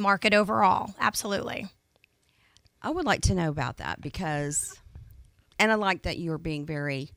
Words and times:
market 0.00 0.32
overall. 0.32 0.94
Absolutely. 1.00 1.66
I 2.80 2.90
would 2.90 3.04
like 3.04 3.22
to 3.22 3.34
know 3.34 3.48
about 3.48 3.78
that 3.78 4.00
because, 4.00 4.78
and 5.58 5.72
I 5.72 5.74
like 5.74 6.02
that 6.02 6.18
you're 6.18 6.38
being 6.38 6.64
very 6.64 7.10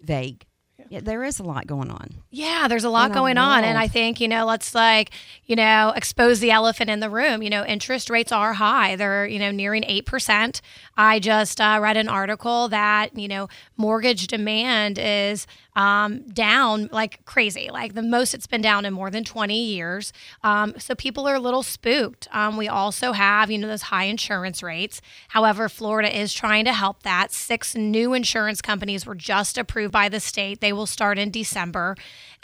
vague. 0.00 0.46
Yeah, 0.88 1.00
there 1.00 1.24
is 1.24 1.38
a 1.40 1.42
lot 1.42 1.66
going 1.66 1.90
on. 1.90 2.14
Yeah, 2.30 2.68
there's 2.68 2.84
a 2.84 2.88
lot 2.90 3.10
In 3.10 3.12
our 3.12 3.22
going 3.22 3.38
on. 3.38 3.64
And. 3.64 3.76
I 3.76 3.88
think, 3.88 4.20
you 4.20 4.28
know, 4.28 4.46
let's 4.46 4.74
like, 4.74 5.10
you 5.44 5.56
know, 5.56 5.92
expose 5.94 6.40
the 6.40 6.50
elephant 6.50 6.88
in 6.90 7.00
the 7.00 7.10
room. 7.10 7.42
You 7.42 7.50
know, 7.50 7.64
interest 7.64 8.08
rates 8.08 8.30
are 8.30 8.54
high. 8.54 8.96
They're, 8.96 9.26
you 9.26 9.38
know, 9.38 9.50
nearing 9.50 9.82
8%. 9.82 10.60
I 10.96 11.18
just 11.18 11.60
uh, 11.60 11.78
read 11.82 11.96
an 11.96 12.08
article 12.08 12.68
that, 12.68 13.18
you 13.18 13.26
know, 13.28 13.48
mortgage 13.76 14.26
demand 14.26 14.98
is 14.98 15.46
um, 15.76 16.22
down 16.28 16.88
like 16.90 17.24
crazy, 17.26 17.68
like 17.70 17.94
the 17.94 18.02
most 18.02 18.34
it's 18.34 18.46
been 18.46 18.62
down 18.62 18.84
in 18.84 18.94
more 18.94 19.10
than 19.10 19.22
20 19.22 19.56
years. 19.62 20.12
Um, 20.42 20.74
so 20.78 20.94
people 20.94 21.28
are 21.28 21.34
a 21.34 21.40
little 21.40 21.62
spooked. 21.62 22.26
Um, 22.32 22.56
we 22.56 22.66
also 22.66 23.12
have, 23.12 23.50
you 23.50 23.58
know, 23.58 23.68
those 23.68 23.82
high 23.82 24.04
insurance 24.04 24.62
rates. 24.62 25.02
However, 25.28 25.68
Florida 25.68 26.18
is 26.18 26.32
trying 26.32 26.64
to 26.64 26.72
help 26.72 27.02
that. 27.02 27.30
Six 27.30 27.74
new 27.74 28.14
insurance 28.14 28.62
companies 28.62 29.06
were 29.06 29.14
just 29.14 29.58
approved 29.58 29.92
by 29.92 30.08
the 30.08 30.18
state. 30.18 30.60
They 30.62 30.72
will 30.72 30.86
start 30.86 31.18
in 31.18 31.30
December. 31.30 31.94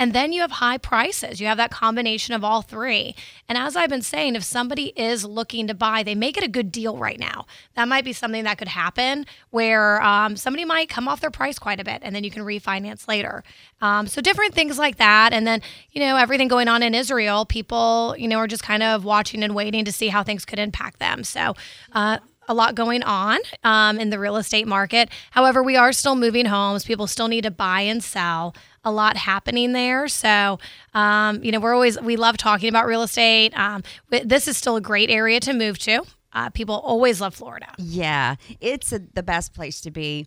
And 0.03 0.13
then 0.13 0.33
you 0.33 0.41
have 0.41 0.51
high 0.51 0.79
prices. 0.79 1.41
You 1.41 1.47
have 1.47 1.59
that 1.59 1.71
combination 1.71 2.35
of 2.35 2.43
all 2.43 2.61
three. 2.61 3.15
And 3.49 3.57
as 3.57 3.77
I've 3.77 3.89
been 3.89 4.03
saying, 4.03 4.35
if 4.35 4.43
somebody 4.43 4.93
is 4.97 5.25
looking 5.25 5.69
to 5.69 5.75
buy, 5.75 6.03
they 6.03 6.17
make 6.17 6.37
it 6.37 6.43
a 6.43 6.49
good 6.49 6.73
deal 6.73 6.97
right 6.97 7.21
now. 7.21 7.47
That 7.77 7.87
might 7.87 8.05
be 8.05 8.13
something 8.13 8.43
that 8.43 8.59
could 8.59 8.67
happen 8.67 9.27
where 9.51 10.03
um, 10.03 10.37
somebody 10.37 10.65
might 10.65 10.89
come 10.89 11.07
off 11.07 11.21
their 11.21 11.31
price 11.31 11.57
quite 11.57 11.79
a 11.79 11.85
bit 11.85 12.01
and 12.03 12.17
then 12.17 12.25
you 12.25 12.33
can 12.33 12.43
refinance 12.43 13.07
later. 13.07 13.45
Um, 13.81 14.09
so 14.09 14.21
different 14.21 14.55
things 14.55 14.77
like 14.77 14.97
that. 14.97 15.33
And 15.33 15.47
then, 15.47 15.63
you 15.93 16.01
know, 16.01 16.17
everything 16.17 16.49
going 16.49 16.67
on 16.67 16.83
in 16.83 16.97
Israel, 16.97 17.47
people, 17.47 18.17
you 18.19 18.27
know, 18.27 18.39
are 18.39 18.49
just 18.49 18.65
kind 18.65 18.83
of 18.83 19.05
watching 19.05 19.45
and 19.45 19.55
waiting 19.55 19.85
to 19.85 19.93
see 19.93 20.09
how 20.09 20.25
things 20.25 20.45
could 20.45 20.59
impact 20.59 20.99
them. 20.99 21.23
So, 21.23 21.55
uh, 21.93 22.19
a 22.49 22.55
lot 22.55 22.75
going 22.75 23.03
on 23.03 23.39
um, 23.65 23.99
in 23.99 24.11
the 24.11 24.19
real 24.19 24.37
estate 24.37 24.67
market. 24.67 25.09
However, 25.31 25.63
we 25.63 25.77
are 25.77 25.93
still 25.93 26.17
moving 26.17 26.47
homes. 26.47 26.85
People 26.85 27.07
still 27.07 27.29
need 27.29 27.43
to 27.43 27.51
buy 27.51 27.83
and 27.83 28.03
sell. 28.03 28.55
A 28.85 28.91
lot 28.91 29.17
happening 29.17 29.73
there. 29.73 30.09
So, 30.09 30.59
um, 30.93 31.43
you 31.45 31.53
know, 31.53 31.61
we're 31.61 31.75
always, 31.75 32.01
we 32.01 32.17
love 32.17 32.37
talking 32.37 32.69
about 32.69 32.87
real 32.87 33.03
estate. 33.03 33.57
Um, 33.57 33.83
this 34.09 34.49
is 34.49 34.57
still 34.57 34.77
a 34.77 34.81
great 34.81 35.09
area 35.09 35.39
to 35.41 35.53
move 35.53 35.79
to. 35.81 36.05
Uh, 36.33 36.51
people 36.51 36.75
always 36.75 37.21
love 37.21 37.35
Florida. 37.35 37.69
Yeah, 37.79 38.37
it's 38.61 38.93
a, 38.93 38.99
the 38.99 39.23
best 39.23 39.55
place 39.55 39.81
to 39.83 39.91
be, 39.91 40.27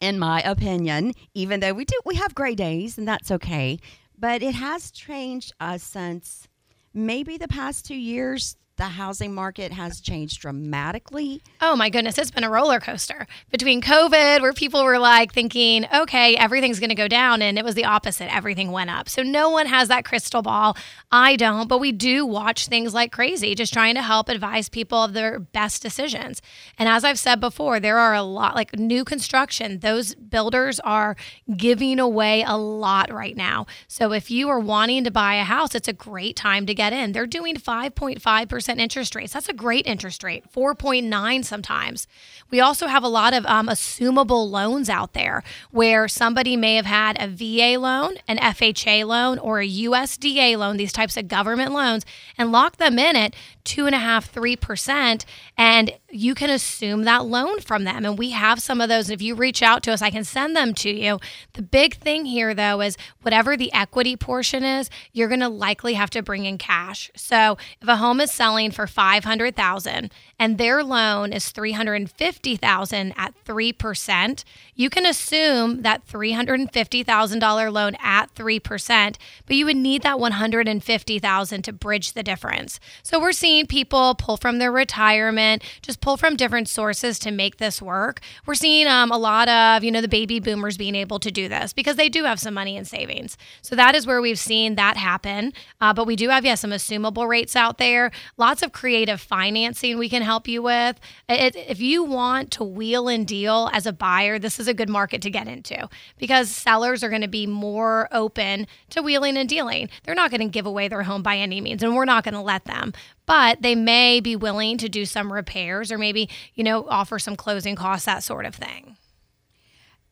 in 0.00 0.18
my 0.18 0.40
opinion. 0.42 1.12
Even 1.34 1.60
though 1.60 1.74
we 1.74 1.84
do, 1.84 1.98
we 2.06 2.14
have 2.14 2.34
gray 2.34 2.54
days, 2.54 2.96
and 2.96 3.06
that's 3.06 3.30
okay. 3.30 3.78
But 4.16 4.42
it 4.42 4.54
has 4.54 4.90
changed 4.90 5.52
us 5.60 5.82
since 5.82 6.48
maybe 6.94 7.36
the 7.36 7.48
past 7.48 7.84
two 7.84 7.96
years. 7.96 8.56
The 8.78 8.84
housing 8.84 9.34
market 9.34 9.72
has 9.72 10.00
changed 10.00 10.40
dramatically. 10.40 11.42
Oh 11.60 11.74
my 11.74 11.90
goodness, 11.90 12.16
it's 12.16 12.30
been 12.30 12.44
a 12.44 12.48
roller 12.48 12.78
coaster 12.78 13.26
between 13.50 13.82
COVID, 13.82 14.40
where 14.40 14.52
people 14.52 14.84
were 14.84 15.00
like 15.00 15.32
thinking, 15.32 15.84
okay, 15.92 16.36
everything's 16.36 16.78
going 16.78 16.90
to 16.90 16.94
go 16.94 17.08
down, 17.08 17.42
and 17.42 17.58
it 17.58 17.64
was 17.64 17.74
the 17.74 17.84
opposite. 17.84 18.32
Everything 18.32 18.70
went 18.70 18.90
up. 18.90 19.08
So 19.08 19.24
no 19.24 19.50
one 19.50 19.66
has 19.66 19.88
that 19.88 20.04
crystal 20.04 20.42
ball. 20.42 20.76
I 21.10 21.34
don't, 21.34 21.66
but 21.66 21.80
we 21.80 21.90
do 21.90 22.24
watch 22.24 22.68
things 22.68 22.94
like 22.94 23.10
crazy, 23.10 23.56
just 23.56 23.72
trying 23.72 23.96
to 23.96 24.02
help 24.02 24.28
advise 24.28 24.68
people 24.68 25.02
of 25.02 25.12
their 25.12 25.40
best 25.40 25.82
decisions. 25.82 26.40
And 26.78 26.88
as 26.88 27.02
I've 27.02 27.18
said 27.18 27.40
before, 27.40 27.80
there 27.80 27.98
are 27.98 28.14
a 28.14 28.22
lot 28.22 28.54
like 28.54 28.78
new 28.78 29.02
construction, 29.02 29.80
those 29.80 30.14
builders 30.14 30.78
are 30.80 31.16
giving 31.56 31.98
away 31.98 32.44
a 32.46 32.56
lot 32.56 33.12
right 33.12 33.36
now. 33.36 33.66
So 33.88 34.12
if 34.12 34.30
you 34.30 34.48
are 34.50 34.60
wanting 34.60 35.02
to 35.02 35.10
buy 35.10 35.34
a 35.34 35.44
house, 35.44 35.74
it's 35.74 35.88
a 35.88 35.92
great 35.92 36.36
time 36.36 36.64
to 36.66 36.74
get 36.74 36.92
in. 36.92 37.10
They're 37.10 37.26
doing 37.26 37.56
5.5% 37.56 38.67
interest 38.76 39.14
rates. 39.14 39.32
That's 39.32 39.48
a 39.48 39.54
great 39.54 39.86
interest 39.86 40.22
rate, 40.22 40.44
4.9 40.52 41.44
sometimes. 41.44 42.06
We 42.50 42.60
also 42.60 42.86
have 42.86 43.02
a 43.02 43.08
lot 43.08 43.34
of 43.34 43.46
um, 43.46 43.68
assumable 43.68 44.50
loans 44.50 44.90
out 44.90 45.12
there 45.12 45.42
where 45.70 46.08
somebody 46.08 46.56
may 46.56 46.74
have 46.76 46.86
had 46.86 47.16
a 47.20 47.28
VA 47.28 47.78
loan, 47.78 48.16
an 48.26 48.38
FHA 48.38 49.06
loan, 49.06 49.38
or 49.38 49.60
a 49.60 49.68
USDA 49.68 50.56
loan, 50.56 50.76
these 50.76 50.92
types 50.92 51.16
of 51.16 51.28
government 51.28 51.72
loans, 51.72 52.04
and 52.36 52.52
lock 52.52 52.76
them 52.76 52.98
in 52.98 53.16
at 53.16 53.34
two 53.64 53.86
and 53.86 53.94
a 53.94 53.98
half, 53.98 54.30
three 54.30 54.56
percent, 54.56 55.24
and 55.56 55.92
you 56.10 56.34
can 56.34 56.48
assume 56.48 57.04
that 57.04 57.26
loan 57.26 57.60
from 57.60 57.84
them. 57.84 58.04
And 58.06 58.16
we 58.18 58.30
have 58.30 58.60
some 58.60 58.80
of 58.80 58.88
those. 58.88 59.10
And 59.10 59.14
if 59.14 59.22
you 59.22 59.34
reach 59.34 59.62
out 59.62 59.82
to 59.82 59.92
us, 59.92 60.00
I 60.00 60.10
can 60.10 60.24
send 60.24 60.56
them 60.56 60.72
to 60.74 60.90
you. 60.90 61.18
The 61.52 61.62
big 61.62 61.96
thing 61.96 62.24
here, 62.24 62.54
though, 62.54 62.80
is 62.80 62.96
whatever 63.20 63.56
the 63.56 63.72
equity 63.74 64.16
portion 64.16 64.64
is, 64.64 64.88
you're 65.12 65.28
going 65.28 65.40
to 65.40 65.48
likely 65.48 65.94
have 65.94 66.08
to 66.10 66.22
bring 66.22 66.46
in 66.46 66.56
cash. 66.56 67.10
So 67.14 67.58
if 67.82 67.88
a 67.88 67.96
home 67.96 68.20
is 68.22 68.30
selling 68.30 68.70
for 68.70 68.86
five 68.86 69.24
hundred 69.24 69.54
thousand 69.54 70.10
and 70.38 70.56
their 70.56 70.82
loan 70.82 71.32
is 71.32 71.50
three 71.50 71.72
hundred 71.72 72.10
fifty 72.10 72.56
thousand 72.56 73.12
at 73.16 73.34
three 73.44 73.72
percent, 73.72 74.44
you 74.74 74.88
can 74.88 75.04
assume 75.04 75.82
that 75.82 76.04
three 76.04 76.32
hundred 76.32 76.72
fifty 76.72 77.02
thousand 77.02 77.40
dollar 77.40 77.70
loan 77.70 77.96
at 78.02 78.30
three 78.30 78.60
percent, 78.60 79.18
but 79.46 79.56
you 79.56 79.66
would 79.66 79.76
need 79.76 80.02
that 80.02 80.18
one 80.18 80.32
hundred 80.32 80.68
and 80.68 80.82
fifty 80.82 81.18
thousand 81.18 81.62
to 81.62 81.72
bridge 81.72 82.14
the 82.14 82.22
difference. 82.22 82.80
So 83.02 83.20
we're 83.20 83.32
seeing 83.32 83.66
people 83.66 84.14
pull 84.14 84.38
from 84.38 84.58
their 84.58 84.72
retirement, 84.72 85.62
just 85.82 85.97
pull 86.00 86.16
from 86.16 86.36
different 86.36 86.68
sources 86.68 87.18
to 87.20 87.30
make 87.30 87.58
this 87.58 87.80
work. 87.82 88.20
We're 88.46 88.54
seeing 88.54 88.86
um, 88.86 89.10
a 89.10 89.18
lot 89.18 89.48
of 89.48 89.84
you 89.84 89.90
know 89.90 90.00
the 90.00 90.08
baby 90.08 90.40
boomers 90.40 90.76
being 90.76 90.94
able 90.94 91.18
to 91.20 91.30
do 91.30 91.48
this 91.48 91.72
because 91.72 91.96
they 91.96 92.08
do 92.08 92.24
have 92.24 92.40
some 92.40 92.54
money 92.54 92.76
in 92.76 92.84
savings. 92.84 93.36
So 93.62 93.76
that 93.76 93.94
is 93.94 94.06
where 94.06 94.20
we've 94.20 94.38
seen 94.38 94.76
that 94.76 94.96
happen. 94.96 95.52
Uh, 95.80 95.92
but 95.92 96.06
we 96.06 96.16
do 96.16 96.28
have 96.28 96.44
yeah 96.44 96.54
some 96.54 96.70
assumable 96.70 97.28
rates 97.28 97.56
out 97.56 97.78
there. 97.78 98.10
Lots 98.36 98.62
of 98.62 98.72
creative 98.72 99.20
financing 99.20 99.98
we 99.98 100.08
can 100.08 100.22
help 100.22 100.48
you 100.48 100.62
with. 100.62 100.98
It, 101.28 101.56
if 101.56 101.80
you 101.80 102.04
want 102.04 102.50
to 102.52 102.64
wheel 102.64 103.08
and 103.08 103.26
deal 103.26 103.70
as 103.72 103.86
a 103.86 103.92
buyer, 103.92 104.38
this 104.38 104.58
is 104.58 104.68
a 104.68 104.74
good 104.74 104.88
market 104.88 105.22
to 105.22 105.30
get 105.30 105.48
into 105.48 105.88
because 106.18 106.50
sellers 106.50 107.02
are 107.02 107.08
going 107.08 107.22
to 107.22 107.28
be 107.28 107.46
more 107.46 108.08
open 108.12 108.66
to 108.90 109.02
wheeling 109.02 109.36
and 109.36 109.48
dealing. 109.48 109.88
They're 110.04 110.14
not 110.14 110.30
going 110.30 110.40
to 110.40 110.48
give 110.48 110.66
away 110.66 110.88
their 110.88 111.02
home 111.02 111.22
by 111.22 111.36
any 111.36 111.60
means, 111.60 111.82
and 111.82 111.94
we're 111.94 112.04
not 112.04 112.24
going 112.24 112.34
to 112.34 112.40
let 112.40 112.64
them. 112.64 112.92
But 113.28 113.60
they 113.60 113.74
may 113.74 114.20
be 114.20 114.36
willing 114.36 114.78
to 114.78 114.88
do 114.88 115.04
some 115.04 115.30
repairs 115.30 115.92
or 115.92 115.98
maybe, 115.98 116.30
you 116.54 116.64
know, 116.64 116.86
offer 116.88 117.18
some 117.18 117.36
closing 117.36 117.76
costs, 117.76 118.06
that 118.06 118.22
sort 118.22 118.46
of 118.46 118.54
thing. 118.54 118.96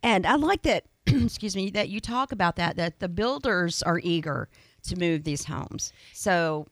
And 0.03 0.27
I 0.27 0.35
like 0.35 0.63
that, 0.63 0.85
excuse 1.07 1.57
me, 1.57 1.71
that 1.71 1.89
you 1.89 1.99
talk 1.99 2.31
about 2.31 2.57
that, 2.57 2.77
that 2.77 3.01
the 3.01 3.09
builders 3.09 3.83
are 3.83 3.99
eager 4.05 4.51
to 4.89 4.97
move 4.97 5.25
these 5.25 5.47
homes. 5.47 5.95
So 6.13 6.67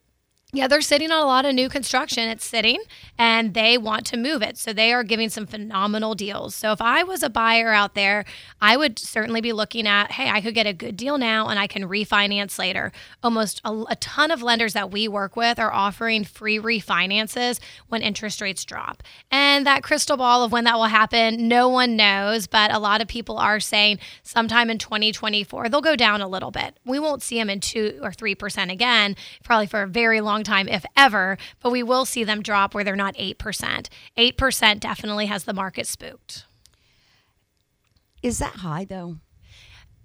Yeah, 0.54 0.68
they're 0.68 0.82
sitting 0.82 1.10
on 1.10 1.20
a 1.20 1.26
lot 1.26 1.44
of 1.44 1.52
new 1.52 1.68
construction. 1.68 2.28
It's 2.28 2.44
sitting 2.44 2.78
and 3.18 3.54
they 3.54 3.76
want 3.76 4.06
to 4.06 4.16
move 4.16 4.40
it. 4.40 4.56
So 4.56 4.72
they 4.72 4.92
are 4.92 5.02
giving 5.02 5.28
some 5.28 5.46
phenomenal 5.46 6.14
deals. 6.14 6.54
So 6.54 6.70
if 6.70 6.80
I 6.80 7.02
was 7.02 7.24
a 7.24 7.28
buyer 7.28 7.72
out 7.72 7.96
there, 7.96 8.24
I 8.60 8.76
would 8.76 9.00
certainly 9.00 9.40
be 9.40 9.52
looking 9.52 9.88
at, 9.88 10.12
hey, 10.12 10.30
I 10.30 10.40
could 10.40 10.54
get 10.54 10.68
a 10.68 10.72
good 10.72 10.96
deal 10.96 11.18
now 11.18 11.48
and 11.48 11.58
I 11.58 11.66
can 11.66 11.88
refinance 11.88 12.56
later. 12.56 12.92
Almost 13.20 13.62
a, 13.64 13.84
a 13.90 13.96
ton 13.96 14.30
of 14.30 14.42
lenders 14.42 14.74
that 14.74 14.92
we 14.92 15.08
work 15.08 15.34
with 15.34 15.58
are 15.58 15.72
offering 15.72 16.22
free 16.22 16.60
refinances 16.60 17.58
when 17.88 18.02
interest 18.02 18.40
rates 18.40 18.64
drop. 18.64 19.02
And 19.32 19.66
that 19.66 19.82
crystal 19.82 20.16
ball 20.16 20.44
of 20.44 20.52
when 20.52 20.62
that 20.64 20.76
will 20.76 20.84
happen, 20.84 21.48
no 21.48 21.68
one 21.68 21.96
knows, 21.96 22.46
but 22.46 22.72
a 22.72 22.78
lot 22.78 23.00
of 23.02 23.08
people 23.08 23.38
are 23.38 23.58
saying 23.58 23.98
sometime 24.22 24.70
in 24.70 24.78
2024, 24.78 25.68
they'll 25.68 25.80
go 25.80 25.96
down 25.96 26.20
a 26.20 26.28
little 26.28 26.52
bit. 26.52 26.78
We 26.84 27.00
won't 27.00 27.22
see 27.22 27.38
them 27.38 27.50
in 27.50 27.58
2 27.58 27.98
or 28.04 28.12
3% 28.12 28.70
again, 28.70 29.16
probably 29.42 29.66
for 29.66 29.82
a 29.82 29.88
very 29.88 30.20
long 30.20 30.43
time, 30.44 30.68
if 30.68 30.84
ever, 30.96 31.36
but 31.60 31.70
we 31.70 31.82
will 31.82 32.04
see 32.04 32.24
them 32.24 32.42
drop 32.42 32.74
where 32.74 32.84
they're 32.84 32.96
not 32.96 33.14
8%. 33.16 33.88
8% 34.16 34.80
definitely 34.80 35.26
has 35.26 35.44
the 35.44 35.52
market 35.54 35.86
spooked. 35.86 36.44
is 38.22 38.38
that 38.38 38.56
high 38.56 38.84
though? 38.84 39.16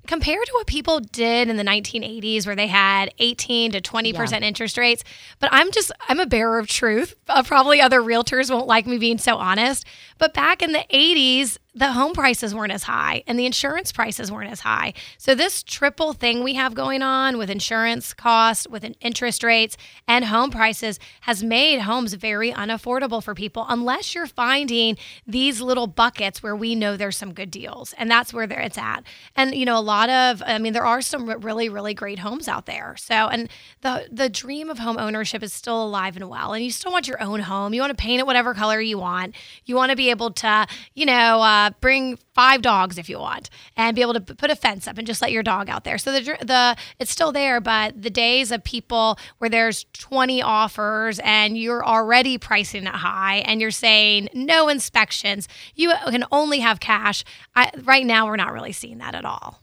compared 0.07 0.43
to 0.43 0.51
what 0.53 0.65
people 0.65 0.99
did 0.99 1.49
in 1.49 1.57
the 1.57 1.63
1980s 1.63 2.47
where 2.47 2.55
they 2.55 2.65
had 2.65 3.13
18 3.19 3.73
to 3.73 3.81
20% 3.81 4.41
interest 4.41 4.75
rates 4.75 5.03
but 5.39 5.49
i'm 5.51 5.71
just 5.71 5.91
i'm 6.07 6.19
a 6.19 6.25
bearer 6.25 6.57
of 6.57 6.67
truth 6.67 7.15
uh, 7.27 7.43
probably 7.43 7.79
other 7.79 8.01
realtors 8.01 8.49
won't 8.49 8.65
like 8.65 8.87
me 8.87 8.97
being 8.97 9.19
so 9.19 9.37
honest 9.37 9.85
but 10.19 10.33
back 10.33 10.61
in 10.61 10.71
the 10.73 10.85
80s 10.93 11.57
the 11.75 11.93
home 11.93 12.13
prices 12.13 12.53
weren't 12.53 12.71
as 12.73 12.83
high 12.83 13.23
and 13.27 13.39
the 13.39 13.45
insurance 13.45 13.91
prices 13.91 14.31
weren't 14.31 14.51
as 14.51 14.61
high. 14.61 14.93
So 15.17 15.35
this 15.35 15.61
triple 15.61 16.13
thing 16.13 16.43
we 16.43 16.55
have 16.55 16.73
going 16.73 17.03
on 17.03 17.37
with 17.37 17.49
insurance 17.49 18.13
costs 18.13 18.67
with 18.67 18.85
interest 18.99 19.43
rates 19.43 19.77
and 20.07 20.25
home 20.25 20.49
prices 20.49 20.99
has 21.21 21.43
made 21.43 21.79
homes 21.81 22.15
very 22.15 22.51
unaffordable 22.51 23.23
for 23.23 23.35
people 23.35 23.65
unless 23.69 24.15
you're 24.15 24.25
finding 24.25 24.97
these 25.27 25.61
little 25.61 25.85
buckets 25.85 26.41
where 26.41 26.55
we 26.55 26.73
know 26.73 26.97
there's 26.97 27.15
some 27.15 27.33
good 27.33 27.51
deals 27.51 27.93
and 27.97 28.09
that's 28.09 28.33
where 28.33 28.43
it's 28.49 28.77
at. 28.77 29.03
And 29.35 29.53
you 29.53 29.63
know 29.63 29.77
a 29.77 29.79
lot 29.79 30.09
of 30.09 30.43
i 30.45 30.57
mean 30.57 30.73
there 30.73 30.85
are 30.85 31.01
some 31.01 31.29
really 31.29 31.69
really 31.69 31.93
great 31.93 32.19
homes 32.19 32.47
out 32.47 32.65
there. 32.65 32.95
So 32.97 33.13
and 33.13 33.47
the 33.81 34.07
the 34.11 34.27
dream 34.27 34.69
of 34.69 34.79
home 34.79 34.97
ownership 34.97 35.43
is 35.43 35.53
still 35.53 35.83
alive 35.83 36.17
and 36.17 36.27
well 36.29 36.53
and 36.53 36.63
you 36.63 36.71
still 36.71 36.91
want 36.91 37.07
your 37.07 37.21
own 37.21 37.41
home. 37.41 37.73
You 37.73 37.81
want 37.81 37.95
to 37.95 38.01
paint 38.01 38.19
it 38.19 38.25
whatever 38.25 38.55
color 38.55 38.81
you 38.81 38.97
want. 38.97 39.35
You 39.65 39.75
want 39.75 39.91
to 39.91 39.95
be 39.95 40.08
able 40.09 40.31
to 40.31 40.67
you 40.93 41.05
know 41.05 41.41
uh, 41.41 41.71
bring 41.81 42.17
five 42.33 42.61
dogs 42.61 42.97
if 42.97 43.09
you 43.09 43.19
want, 43.19 43.49
and 43.75 43.95
be 43.95 44.01
able 44.01 44.13
to 44.13 44.21
put 44.21 44.49
a 44.49 44.55
fence 44.55 44.87
up 44.87 44.97
and 44.97 45.05
just 45.05 45.21
let 45.21 45.31
your 45.31 45.43
dog 45.43 45.69
out 45.69 45.83
there. 45.83 45.97
So 45.97 46.11
the 46.11 46.37
the 46.41 46.75
it's 46.99 47.11
still 47.11 47.31
there, 47.31 47.59
but 47.59 48.01
the 48.01 48.09
days 48.09 48.51
of 48.51 48.63
people 48.63 49.17
where 49.39 49.49
there's 49.49 49.85
20 49.93 50.41
offers 50.41 51.19
and 51.23 51.57
you're 51.57 51.85
already 51.85 52.37
pricing 52.37 52.83
it 52.85 52.95
high 52.95 53.37
and 53.37 53.61
you're 53.61 53.71
saying 53.71 54.29
no 54.33 54.69
inspections, 54.69 55.47
you 55.75 55.93
can 56.07 56.25
only 56.31 56.59
have 56.59 56.79
cash. 56.79 57.23
I, 57.55 57.71
right 57.83 58.05
now, 58.05 58.27
we're 58.27 58.35
not 58.35 58.53
really 58.53 58.71
seeing 58.71 58.99
that 58.99 59.15
at 59.15 59.25
all. 59.25 59.61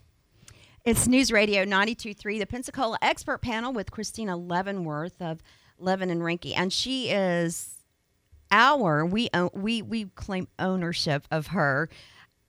It's 0.84 1.08
News 1.08 1.32
Radio 1.32 1.64
92.3, 1.64 2.38
the 2.38 2.46
Pensacola 2.46 2.96
Expert 3.02 3.38
Panel 3.42 3.72
with 3.72 3.90
Christina 3.90 4.36
Leavenworth 4.36 5.20
of 5.20 5.42
Levin 5.78 6.10
and 6.10 6.22
Rinke, 6.22 6.52
and 6.56 6.72
she 6.72 7.10
is 7.10 7.75
our 8.50 9.04
we 9.04 9.28
own, 9.34 9.50
we 9.54 9.82
we 9.82 10.06
claim 10.14 10.48
ownership 10.58 11.26
of 11.30 11.48
her 11.48 11.88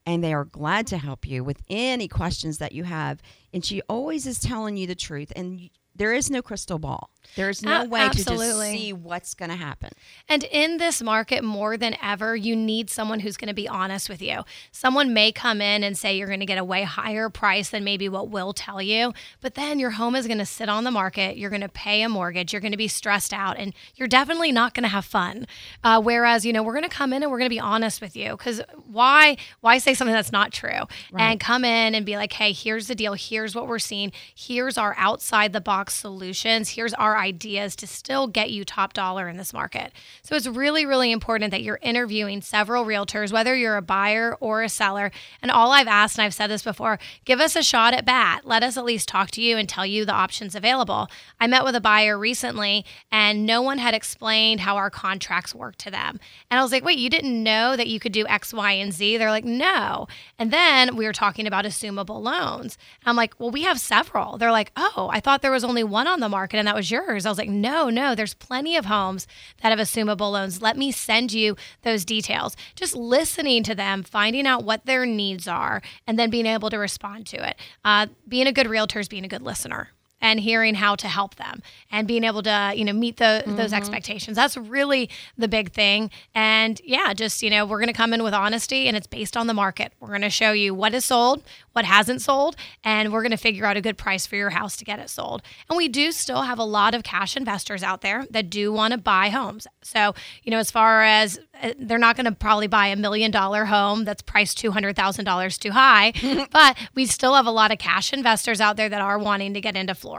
and 0.06 0.22
they 0.22 0.34
are 0.34 0.44
glad 0.44 0.86
to 0.88 0.98
help 0.98 1.26
you 1.26 1.42
with 1.42 1.62
any 1.70 2.08
questions 2.08 2.58
that 2.58 2.72
you 2.72 2.84
have. 2.84 3.22
And 3.52 3.64
she 3.64 3.80
always 3.82 4.26
is 4.26 4.38
telling 4.38 4.76
you 4.76 4.86
the 4.86 4.94
truth 4.94 5.32
and 5.34 5.70
there 5.96 6.12
is 6.12 6.30
no 6.30 6.42
crystal 6.42 6.78
ball. 6.78 7.10
There's 7.36 7.62
no 7.62 7.82
A- 7.82 7.84
way 7.86 8.08
to 8.08 8.24
just 8.24 8.60
see 8.60 8.92
what's 8.92 9.34
going 9.34 9.50
to 9.50 9.56
happen. 9.56 9.90
And 10.28 10.44
in 10.44 10.76
this 10.76 11.02
market, 11.02 11.42
more 11.42 11.76
than 11.76 11.96
ever, 12.02 12.36
you 12.36 12.54
need 12.54 12.90
someone 12.90 13.20
who's 13.20 13.36
going 13.36 13.48
to 13.48 13.54
be 13.54 13.66
honest 13.66 14.08
with 14.08 14.20
you. 14.20 14.42
Someone 14.72 15.14
may 15.14 15.32
come 15.32 15.60
in 15.60 15.82
and 15.82 15.96
say 15.96 16.16
you're 16.16 16.26
going 16.28 16.40
to 16.40 16.46
get 16.46 16.58
a 16.58 16.64
way 16.64 16.82
higher 16.82 17.30
price 17.30 17.70
than 17.70 17.82
maybe 17.82 18.08
what 18.08 18.28
we'll 18.28 18.52
tell 18.52 18.82
you, 18.82 19.12
but 19.40 19.54
then 19.54 19.78
your 19.78 19.92
home 19.92 20.14
is 20.14 20.26
going 20.26 20.38
to 20.38 20.46
sit 20.46 20.68
on 20.68 20.84
the 20.84 20.90
market. 20.90 21.36
You're 21.36 21.50
going 21.50 21.62
to 21.62 21.68
pay 21.68 22.02
a 22.02 22.08
mortgage. 22.08 22.52
You're 22.52 22.60
going 22.60 22.72
to 22.72 22.78
be 22.78 22.88
stressed 22.88 23.32
out, 23.32 23.56
and 23.58 23.72
you're 23.96 24.08
definitely 24.08 24.52
not 24.52 24.74
going 24.74 24.84
to 24.84 24.88
have 24.88 25.04
fun. 25.04 25.46
Uh, 25.82 26.00
whereas, 26.00 26.44
you 26.44 26.52
know, 26.52 26.62
we're 26.62 26.72
going 26.74 26.84
to 26.84 26.88
come 26.88 27.12
in 27.12 27.22
and 27.22 27.32
we're 27.32 27.38
going 27.38 27.48
to 27.48 27.54
be 27.54 27.60
honest 27.60 28.00
with 28.00 28.16
you 28.16 28.32
because 28.32 28.60
why? 28.86 29.36
Why 29.60 29.78
say 29.78 29.94
something 29.94 30.14
that's 30.14 30.32
not 30.32 30.52
true? 30.52 30.70
And 31.16 31.40
come 31.40 31.64
in 31.64 31.94
and 31.94 32.04
be 32.04 32.16
like, 32.16 32.32
hey, 32.34 32.52
here's 32.52 32.86
the 32.86 32.94
deal. 32.94 33.14
Here's 33.14 33.54
what 33.54 33.66
we're 33.66 33.78
seeing. 33.78 34.12
Here's 34.34 34.76
our 34.76 34.94
outside 34.98 35.52
the 35.52 35.60
box 35.60 35.83
solutions. 35.90 36.70
Here's 36.70 36.94
our 36.94 37.16
ideas 37.16 37.76
to 37.76 37.86
still 37.86 38.26
get 38.26 38.50
you 38.50 38.64
top 38.64 38.92
dollar 38.92 39.28
in 39.28 39.36
this 39.36 39.52
market. 39.52 39.92
So 40.22 40.36
it's 40.36 40.46
really, 40.46 40.86
really 40.86 41.12
important 41.12 41.50
that 41.50 41.62
you're 41.62 41.78
interviewing 41.82 42.42
several 42.42 42.84
realtors, 42.84 43.32
whether 43.32 43.54
you're 43.54 43.76
a 43.76 43.82
buyer 43.82 44.36
or 44.40 44.62
a 44.62 44.68
seller. 44.68 45.10
And 45.42 45.50
all 45.50 45.72
I've 45.72 45.86
asked, 45.86 46.18
and 46.18 46.24
I've 46.24 46.34
said 46.34 46.48
this 46.48 46.62
before, 46.62 46.98
give 47.24 47.40
us 47.40 47.56
a 47.56 47.62
shot 47.62 47.94
at 47.94 48.04
bat. 48.04 48.42
Let 48.44 48.62
us 48.62 48.76
at 48.76 48.84
least 48.84 49.08
talk 49.08 49.30
to 49.32 49.42
you 49.42 49.56
and 49.56 49.68
tell 49.68 49.86
you 49.86 50.04
the 50.04 50.12
options 50.12 50.54
available. 50.54 51.08
I 51.40 51.46
met 51.46 51.64
with 51.64 51.74
a 51.74 51.80
buyer 51.80 52.18
recently 52.18 52.84
and 53.10 53.46
no 53.46 53.62
one 53.62 53.78
had 53.78 53.94
explained 53.94 54.60
how 54.60 54.76
our 54.76 54.90
contracts 54.90 55.54
work 55.54 55.76
to 55.76 55.90
them. 55.90 56.20
And 56.50 56.58
I 56.58 56.62
was 56.62 56.72
like, 56.72 56.84
wait, 56.84 56.98
you 56.98 57.10
didn't 57.10 57.42
know 57.42 57.76
that 57.76 57.88
you 57.88 58.00
could 58.00 58.12
do 58.12 58.26
X, 58.26 58.52
Y, 58.52 58.72
and 58.72 58.92
Z? 58.92 59.16
They're 59.16 59.30
like, 59.30 59.44
no. 59.44 60.06
And 60.38 60.50
then 60.50 60.96
we 60.96 61.06
were 61.06 61.12
talking 61.12 61.46
about 61.46 61.64
assumable 61.64 62.22
loans. 62.22 62.78
And 63.00 63.08
I'm 63.10 63.16
like, 63.16 63.34
well, 63.38 63.50
we 63.50 63.62
have 63.62 63.80
several. 63.80 64.38
They're 64.38 64.52
like, 64.52 64.72
oh, 64.76 65.08
I 65.12 65.20
thought 65.20 65.42
there 65.42 65.50
was 65.50 65.64
only 65.64 65.73
one 65.82 66.06
on 66.06 66.20
the 66.20 66.28
market 66.28 66.58
and 66.58 66.68
that 66.68 66.76
was 66.76 66.90
yours. 66.90 67.26
I 67.26 67.30
was 67.30 67.38
like, 67.38 67.48
no, 67.48 67.88
no, 67.88 68.14
there's 68.14 68.34
plenty 68.34 68.76
of 68.76 68.84
homes 68.84 69.26
that 69.62 69.70
have 69.70 69.78
assumable 69.78 70.30
loans. 70.30 70.62
Let 70.62 70.76
me 70.76 70.92
send 70.92 71.32
you 71.32 71.56
those 71.82 72.04
details. 72.04 72.56
Just 72.76 72.94
listening 72.94 73.62
to 73.64 73.74
them, 73.74 74.02
finding 74.02 74.46
out 74.46 74.64
what 74.64 74.86
their 74.86 75.06
needs 75.06 75.48
are, 75.48 75.82
and 76.06 76.18
then 76.18 76.30
being 76.30 76.46
able 76.46 76.70
to 76.70 76.78
respond 76.78 77.26
to 77.28 77.48
it. 77.48 77.56
Uh, 77.84 78.06
being 78.28 78.46
a 78.46 78.52
good 78.52 78.68
realtor 78.68 79.00
is 79.00 79.08
being 79.08 79.24
a 79.24 79.28
good 79.28 79.42
listener 79.42 79.88
and 80.24 80.40
hearing 80.40 80.74
how 80.74 80.96
to 80.96 81.06
help 81.06 81.34
them 81.34 81.62
and 81.92 82.08
being 82.08 82.24
able 82.24 82.42
to 82.42 82.72
you 82.74 82.82
know 82.82 82.94
meet 82.94 83.18
the, 83.18 83.44
those 83.46 83.74
expectations. 83.74 84.36
That's 84.36 84.56
really 84.56 85.10
the 85.36 85.48
big 85.48 85.70
thing. 85.72 86.10
And 86.34 86.80
yeah 86.82 87.12
just 87.12 87.42
you 87.42 87.50
know 87.50 87.66
we're 87.66 87.78
going 87.78 87.88
to 87.88 87.92
come 87.92 88.14
in 88.14 88.22
with 88.22 88.32
honesty 88.32 88.88
and 88.88 88.96
it's 88.96 89.06
based 89.06 89.36
on 89.36 89.46
the 89.46 89.54
market. 89.54 89.92
We're 90.00 90.08
going 90.08 90.22
to 90.22 90.30
show 90.30 90.52
you 90.52 90.74
what 90.74 90.94
is 90.94 91.04
sold 91.04 91.44
what 91.74 91.84
hasn't 91.84 92.22
sold 92.22 92.56
and 92.82 93.12
we're 93.12 93.20
going 93.20 93.32
to 93.32 93.36
figure 93.36 93.66
out 93.66 93.76
a 93.76 93.80
good 93.80 93.98
price 93.98 94.26
for 94.26 94.36
your 94.36 94.50
house 94.50 94.76
to 94.76 94.84
get 94.84 94.98
it 94.98 95.10
sold. 95.10 95.42
And 95.68 95.76
we 95.76 95.88
do 95.88 96.10
still 96.12 96.42
have 96.42 96.58
a 96.58 96.64
lot 96.64 96.94
of 96.94 97.02
cash 97.02 97.36
investors 97.36 97.82
out 97.82 98.00
there 98.00 98.24
that 98.30 98.48
do 98.48 98.72
want 98.72 98.92
to 98.92 98.98
buy 98.98 99.28
homes. 99.28 99.66
So 99.82 100.14
you 100.42 100.50
know 100.50 100.58
as 100.58 100.70
far 100.70 101.02
as 101.02 101.38
uh, 101.62 101.74
they're 101.78 101.98
not 101.98 102.16
going 102.16 102.24
to 102.26 102.32
probably 102.32 102.66
buy 102.66 102.86
a 102.86 102.96
million 102.96 103.30
dollar 103.30 103.66
home 103.66 104.04
that's 104.04 104.22
priced 104.22 104.56
$200000 104.62 105.58
too 105.58 105.70
high 105.72 106.12
but 106.52 106.76
we 106.94 107.06
still 107.06 107.34
have 107.34 107.46
a 107.46 107.50
lot 107.50 107.70
of 107.70 107.78
cash 107.78 108.12
investors 108.12 108.60
out 108.60 108.76
there 108.76 108.88
that 108.88 109.00
are 109.00 109.18
wanting 109.18 109.54
to 109.54 109.60
get 109.60 109.76
into 109.76 109.94
florida 109.94 110.13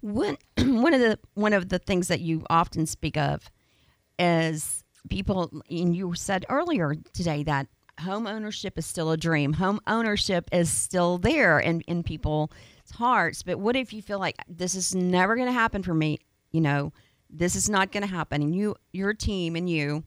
One 0.00 0.36
one 0.58 0.94
of 0.94 1.00
the 1.00 1.18
one 1.34 1.52
of 1.52 1.68
the 1.68 1.78
things 1.78 2.08
that 2.08 2.20
you 2.20 2.44
often 2.50 2.86
speak 2.86 3.16
of 3.16 3.50
is 4.18 4.84
people 5.08 5.50
and 5.70 5.94
you 5.94 6.14
said 6.14 6.46
earlier 6.48 6.94
today 7.12 7.42
that 7.44 7.66
home 8.00 8.26
ownership 8.26 8.78
is 8.78 8.86
still 8.86 9.10
a 9.10 9.16
dream. 9.16 9.54
Home 9.54 9.80
ownership 9.86 10.48
is 10.52 10.70
still 10.70 11.18
there 11.18 11.60
in, 11.60 11.80
in 11.82 12.02
people's 12.02 12.50
hearts. 12.92 13.42
But 13.42 13.58
what 13.58 13.76
if 13.76 13.92
you 13.92 14.02
feel 14.02 14.18
like 14.18 14.36
this 14.48 14.74
is 14.74 14.94
never 14.94 15.36
gonna 15.36 15.52
happen 15.52 15.82
for 15.82 15.94
me? 15.94 16.18
You 16.50 16.60
know, 16.60 16.92
this 17.30 17.56
is 17.56 17.68
not 17.68 17.92
gonna 17.92 18.06
happen 18.06 18.42
and 18.42 18.54
you 18.54 18.76
your 18.92 19.14
team 19.14 19.56
and 19.56 19.68
you 19.68 20.04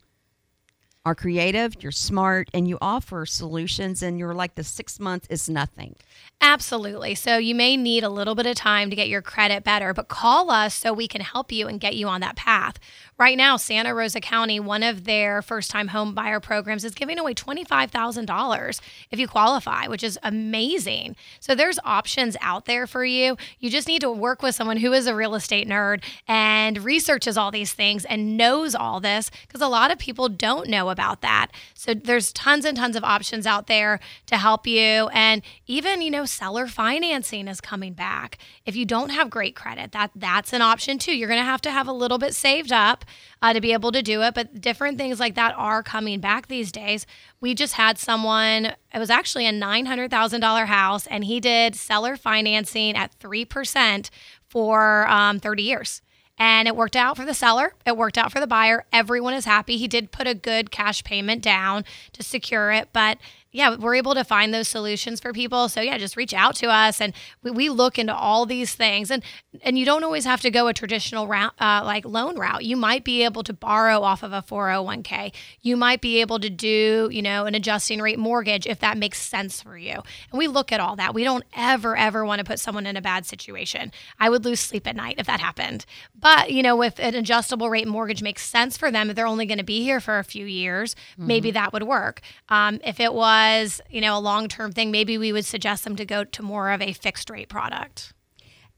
are 1.07 1.15
creative, 1.15 1.81
you're 1.81 1.89
smart, 1.89 2.49
and 2.53 2.67
you 2.67 2.77
offer 2.81 3.25
solutions 3.25 4.03
and 4.03 4.19
you're 4.19 4.33
like 4.33 4.55
the 4.55 4.63
six 4.63 4.99
months 4.99 5.25
is 5.29 5.47
nothing. 5.47 5.95
Absolutely. 6.41 7.15
So 7.15 7.37
you 7.37 7.55
may 7.55 7.77
need 7.77 8.03
a 8.03 8.09
little 8.09 8.35
bit 8.35 8.45
of 8.45 8.55
time 8.55 8.89
to 8.89 8.95
get 8.95 9.07
your 9.07 9.21
credit 9.21 9.63
better, 9.63 9.93
but 9.93 10.09
call 10.09 10.51
us 10.51 10.75
so 10.75 10.93
we 10.93 11.07
can 11.07 11.21
help 11.21 11.51
you 11.51 11.67
and 11.67 11.79
get 11.79 11.95
you 11.95 12.07
on 12.07 12.21
that 12.21 12.35
path. 12.35 12.77
Right 13.17 13.37
now, 13.37 13.57
Santa 13.57 13.95
Rosa 13.95 14.19
County, 14.19 14.59
one 14.59 14.83
of 14.83 15.05
their 15.05 15.41
first 15.41 15.71
time 15.71 15.87
home 15.87 16.13
buyer 16.13 16.39
programs, 16.39 16.85
is 16.85 16.93
giving 16.93 17.17
away 17.17 17.33
$25,000 17.33 18.81
if 19.09 19.17
you 19.17 19.27
qualify, 19.27 19.87
which 19.87 20.03
is 20.03 20.19
amazing. 20.21 21.15
So 21.39 21.55
there's 21.55 21.79
options 21.83 22.37
out 22.41 22.65
there 22.65 22.85
for 22.85 23.03
you. 23.03 23.35
You 23.59 23.71
just 23.71 23.87
need 23.87 24.01
to 24.01 24.11
work 24.11 24.43
with 24.43 24.53
someone 24.53 24.77
who 24.77 24.93
is 24.93 25.07
a 25.07 25.15
real 25.15 25.33
estate 25.33 25.67
nerd 25.67 26.03
and 26.27 26.83
researches 26.83 27.37
all 27.37 27.49
these 27.49 27.73
things 27.73 28.05
and 28.05 28.37
knows 28.37 28.75
all 28.75 28.99
this 28.99 29.31
because 29.47 29.61
a 29.61 29.67
lot 29.67 29.89
of 29.89 29.97
people 29.97 30.29
don't 30.29 30.67
know 30.69 30.89
about 30.89 30.96
that. 31.21 31.51
So 31.73 31.93
there's 31.93 32.33
tons 32.33 32.65
and 32.65 32.75
tons 32.75 32.95
of 32.95 33.03
options 33.03 33.47
out 33.47 33.67
there 33.67 33.99
to 34.25 34.37
help 34.37 34.67
you. 34.67 35.09
And 35.13 35.41
even, 35.65 36.01
you 36.01 36.11
know, 36.11 36.25
seller 36.25 36.67
financing 36.67 37.47
is 37.47 37.61
coming 37.61 37.93
back. 37.93 38.37
If 38.65 38.75
you 38.75 38.85
don't 38.85 39.09
have 39.09 39.29
great 39.29 39.55
credit, 39.55 39.93
that 39.93 40.11
that's 40.15 40.53
an 40.53 40.61
option 40.61 40.99
too. 40.99 41.15
You're 41.15 41.29
going 41.29 41.39
to 41.39 41.45
have 41.45 41.61
to 41.61 41.71
have 41.71 41.87
a 41.87 41.93
little 41.93 42.17
bit 42.17 42.35
saved 42.35 42.71
up 42.71 43.05
uh, 43.41 43.53
to 43.53 43.61
be 43.61 43.73
able 43.73 43.91
to 43.91 44.01
do 44.01 44.21
it. 44.23 44.33
But 44.33 44.59
different 44.59 44.97
things 44.97 45.19
like 45.19 45.35
that 45.35 45.53
are 45.57 45.83
coming 45.83 46.19
back 46.19 46.47
these 46.47 46.71
days. 46.71 47.05
We 47.39 47.53
just 47.53 47.73
had 47.73 47.97
someone, 47.97 48.73
it 48.93 48.99
was 48.99 49.09
actually 49.09 49.47
a 49.47 49.51
$900,000 49.51 50.65
house, 50.65 51.07
and 51.07 51.23
he 51.23 51.39
did 51.39 51.75
seller 51.75 52.17
financing 52.17 52.95
at 52.95 53.17
3% 53.19 54.09
for 54.49 55.07
um, 55.07 55.39
30 55.39 55.63
years. 55.63 56.01
And 56.37 56.67
it 56.67 56.75
worked 56.75 56.95
out 56.95 57.17
for 57.17 57.25
the 57.25 57.33
seller. 57.33 57.73
It 57.85 57.97
worked 57.97 58.17
out 58.17 58.31
for 58.31 58.39
the 58.39 58.47
buyer. 58.47 58.85
Everyone 58.93 59.33
is 59.33 59.45
happy. 59.45 59.77
He 59.77 59.87
did 59.87 60.11
put 60.11 60.27
a 60.27 60.35
good 60.35 60.69
cash 60.69 61.03
payment 61.03 61.41
down 61.41 61.83
to 62.13 62.23
secure 62.23 62.71
it. 62.71 62.89
But 62.93 63.17
yeah, 63.57 63.75
we're 63.75 63.95
able 63.95 64.13
to 64.13 64.23
find 64.23 64.53
those 64.53 64.67
solutions 64.67 65.19
for 65.19 65.33
people. 65.33 65.67
So 65.67 65.81
yeah, 65.81 65.97
just 65.97 66.15
reach 66.15 66.31
out 66.31 66.55
to 66.57 66.67
us, 66.67 67.01
and 67.01 67.11
we, 67.41 67.49
we 67.49 67.69
look 67.69 67.97
into 67.97 68.15
all 68.15 68.45
these 68.45 68.75
things. 68.75 69.09
And 69.09 69.23
and 69.63 69.79
you 69.79 69.83
don't 69.83 70.03
always 70.03 70.25
have 70.25 70.41
to 70.41 70.51
go 70.51 70.67
a 70.67 70.75
traditional 70.75 71.27
route, 71.27 71.53
uh, 71.59 71.81
like 71.83 72.05
loan 72.05 72.37
route. 72.37 72.63
You 72.63 72.77
might 72.77 73.03
be 73.03 73.23
able 73.23 73.41
to 73.41 73.53
borrow 73.53 74.01
off 74.01 74.21
of 74.21 74.31
a 74.31 74.43
401k. 74.43 75.33
You 75.63 75.75
might 75.75 76.01
be 76.01 76.21
able 76.21 76.37
to 76.39 76.51
do 76.51 77.09
you 77.11 77.23
know 77.23 77.45
an 77.45 77.55
adjusting 77.55 77.99
rate 77.99 78.19
mortgage 78.19 78.67
if 78.67 78.79
that 78.81 78.95
makes 78.95 79.19
sense 79.19 79.63
for 79.63 79.75
you. 79.75 80.03
And 80.31 80.37
we 80.37 80.47
look 80.47 80.71
at 80.71 80.79
all 80.79 80.95
that. 80.95 81.15
We 81.15 81.23
don't 81.23 81.43
ever 81.55 81.97
ever 81.97 82.23
want 82.23 82.37
to 82.37 82.45
put 82.45 82.59
someone 82.59 82.85
in 82.85 82.95
a 82.95 83.01
bad 83.01 83.25
situation. 83.25 83.91
I 84.19 84.29
would 84.29 84.45
lose 84.45 84.59
sleep 84.59 84.85
at 84.85 84.95
night 84.95 85.15
if 85.17 85.25
that 85.25 85.39
happened. 85.39 85.87
But 86.13 86.51
you 86.51 86.61
know, 86.61 86.83
if 86.83 86.99
an 86.99 87.15
adjustable 87.15 87.71
rate 87.71 87.87
mortgage 87.87 88.21
makes 88.21 88.45
sense 88.45 88.77
for 88.77 88.91
them, 88.91 89.09
if 89.09 89.15
they're 89.15 89.25
only 89.25 89.47
going 89.47 89.57
to 89.57 89.63
be 89.63 89.81
here 89.81 89.99
for 89.99 90.19
a 90.19 90.23
few 90.23 90.45
years, 90.45 90.95
maybe 91.17 91.49
that 91.51 91.73
would 91.73 91.83
work. 91.83 92.21
Um, 92.49 92.79
if 92.83 92.99
it 92.99 93.15
was 93.15 93.46
you 93.89 94.01
know 94.01 94.17
a 94.17 94.19
long 94.19 94.47
term 94.47 94.71
thing, 94.71 94.91
maybe 94.91 95.17
we 95.17 95.31
would 95.33 95.45
suggest 95.45 95.83
them 95.83 95.95
to 95.95 96.05
go 96.05 96.23
to 96.23 96.41
more 96.43 96.71
of 96.71 96.81
a 96.81 96.93
fixed 96.93 97.29
rate 97.29 97.49
product. 97.49 98.13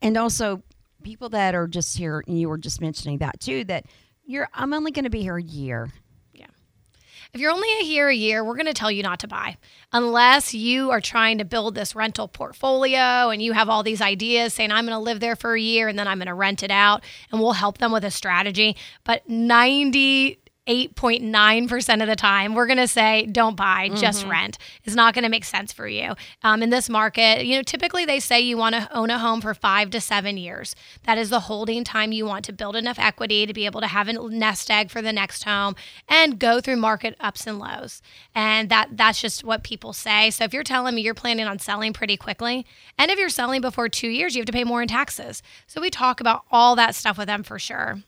and 0.01 0.15
also 0.17 0.61
people 1.03 1.29
that 1.29 1.55
are 1.55 1.67
just 1.67 1.97
here 1.97 2.23
and 2.27 2.39
you 2.39 2.49
were 2.49 2.57
just 2.57 2.81
mentioning 2.81 3.19
that 3.19 3.39
too 3.39 3.63
that 3.63 3.85
you're 4.25 4.49
i'm 4.53 4.73
only 4.73 4.91
going 4.91 5.05
to 5.05 5.09
be 5.09 5.21
here 5.21 5.37
a 5.37 5.41
year 5.43 5.89
Yeah. 6.33 6.47
If 7.33 7.39
you're 7.39 7.51
only 7.51 7.69
here 7.83 8.09
a 8.09 8.15
year, 8.15 8.43
we're 8.43 8.55
going 8.55 8.65
to 8.73 8.73
tell 8.73 8.91
you 8.91 9.03
not 9.03 9.19
to 9.19 9.27
buy 9.27 9.57
unless 9.93 10.53
you 10.53 10.89
are 10.91 10.99
trying 10.99 11.37
to 11.37 11.45
build 11.45 11.75
this 11.75 11.95
rental 11.95 12.27
portfolio 12.27 13.29
and 13.29 13.39
you 13.41 13.53
have 13.53 13.69
all 13.69 13.83
these 13.83 14.01
ideas 14.01 14.53
saying, 14.53 14.71
I'm 14.71 14.85
going 14.85 14.97
to 14.97 15.03
live 15.09 15.19
there 15.19 15.35
for 15.35 15.53
a 15.53 15.61
year 15.61 15.87
and 15.87 15.97
then 15.97 16.07
I'm 16.07 16.17
going 16.17 16.27
to 16.27 16.33
rent 16.33 16.63
it 16.63 16.71
out 16.71 17.03
and 17.31 17.39
we'll 17.39 17.53
help 17.53 17.77
them 17.77 17.91
with 17.91 18.03
a 18.03 18.11
strategy. 18.11 18.75
But 19.03 19.27
98% 19.29 20.37
98.9% 20.69 22.01
of 22.01 22.07
the 22.07 22.15
time, 22.15 22.53
we're 22.53 22.67
going 22.67 22.77
to 22.77 22.87
say, 22.87 23.25
don't 23.25 23.55
buy, 23.55 23.89
just 23.89 24.25
rent. 24.27 24.59
It's 24.83 24.95
not 24.95 25.15
going 25.15 25.23
to 25.23 25.29
make 25.29 25.43
sense 25.43 25.73
for 25.73 25.87
you. 25.87 26.13
Um, 26.43 26.61
in 26.61 26.69
this 26.69 26.89
market, 26.89 27.45
you 27.45 27.55
know, 27.55 27.63
typically 27.63 28.05
they 28.05 28.19
say 28.19 28.39
you 28.39 28.55
want 28.55 28.75
to 28.75 28.87
own 28.95 29.09
a 29.09 29.17
home 29.17 29.41
for 29.41 29.55
five 29.55 29.89
to 29.91 30.01
seven 30.01 30.37
years. 30.37 30.75
That 31.03 31.17
is 31.17 31.31
the 31.31 31.41
holding 31.41 31.83
time 31.83 32.11
you 32.11 32.25
want 32.25 32.45
to 32.45 32.53
build 32.53 32.75
enough 32.75 32.99
equity 32.99 33.47
to 33.47 33.53
be 33.53 33.65
able 33.65 33.81
to 33.81 33.87
have 33.87 34.07
a 34.07 34.13
nest 34.13 34.69
egg 34.69 34.91
for 34.91 35.01
the 35.01 35.11
next 35.11 35.43
home 35.43 35.75
and 36.07 36.39
go 36.39 36.61
through 36.61 36.77
market 36.77 37.15
ups 37.19 37.47
and 37.47 37.57
lows. 37.57 38.01
And 38.35 38.69
that 38.69 38.89
that's 38.91 39.21
just 39.21 39.43
what 39.43 39.63
people 39.63 39.93
say. 39.93 40.29
So 40.29 40.43
if 40.43 40.53
you're 40.53 40.63
telling 40.63 40.93
me 40.93 41.01
you're 41.01 41.15
planning 41.15 41.47
on 41.47 41.57
selling 41.57 41.93
pretty 41.93 42.17
quickly, 42.17 42.65
and 42.97 43.09
if 43.09 43.17
you're 43.17 43.29
selling 43.29 43.61
before 43.61 43.89
two 43.89 44.09
years, 44.09 44.35
you 44.35 44.41
have 44.41 44.47
to 44.47 44.53
pay 44.53 44.63
more 44.63 44.83
in 44.83 44.87
taxes. 44.87 45.41
So 45.65 45.81
we 45.81 45.89
talk 45.89 46.19
about 46.19 46.43
all 46.51 46.75
that 46.75 46.93
stuff 46.93 47.17
with 47.17 47.27
them 47.27 47.43
for 47.43 47.57
sure 47.57 48.03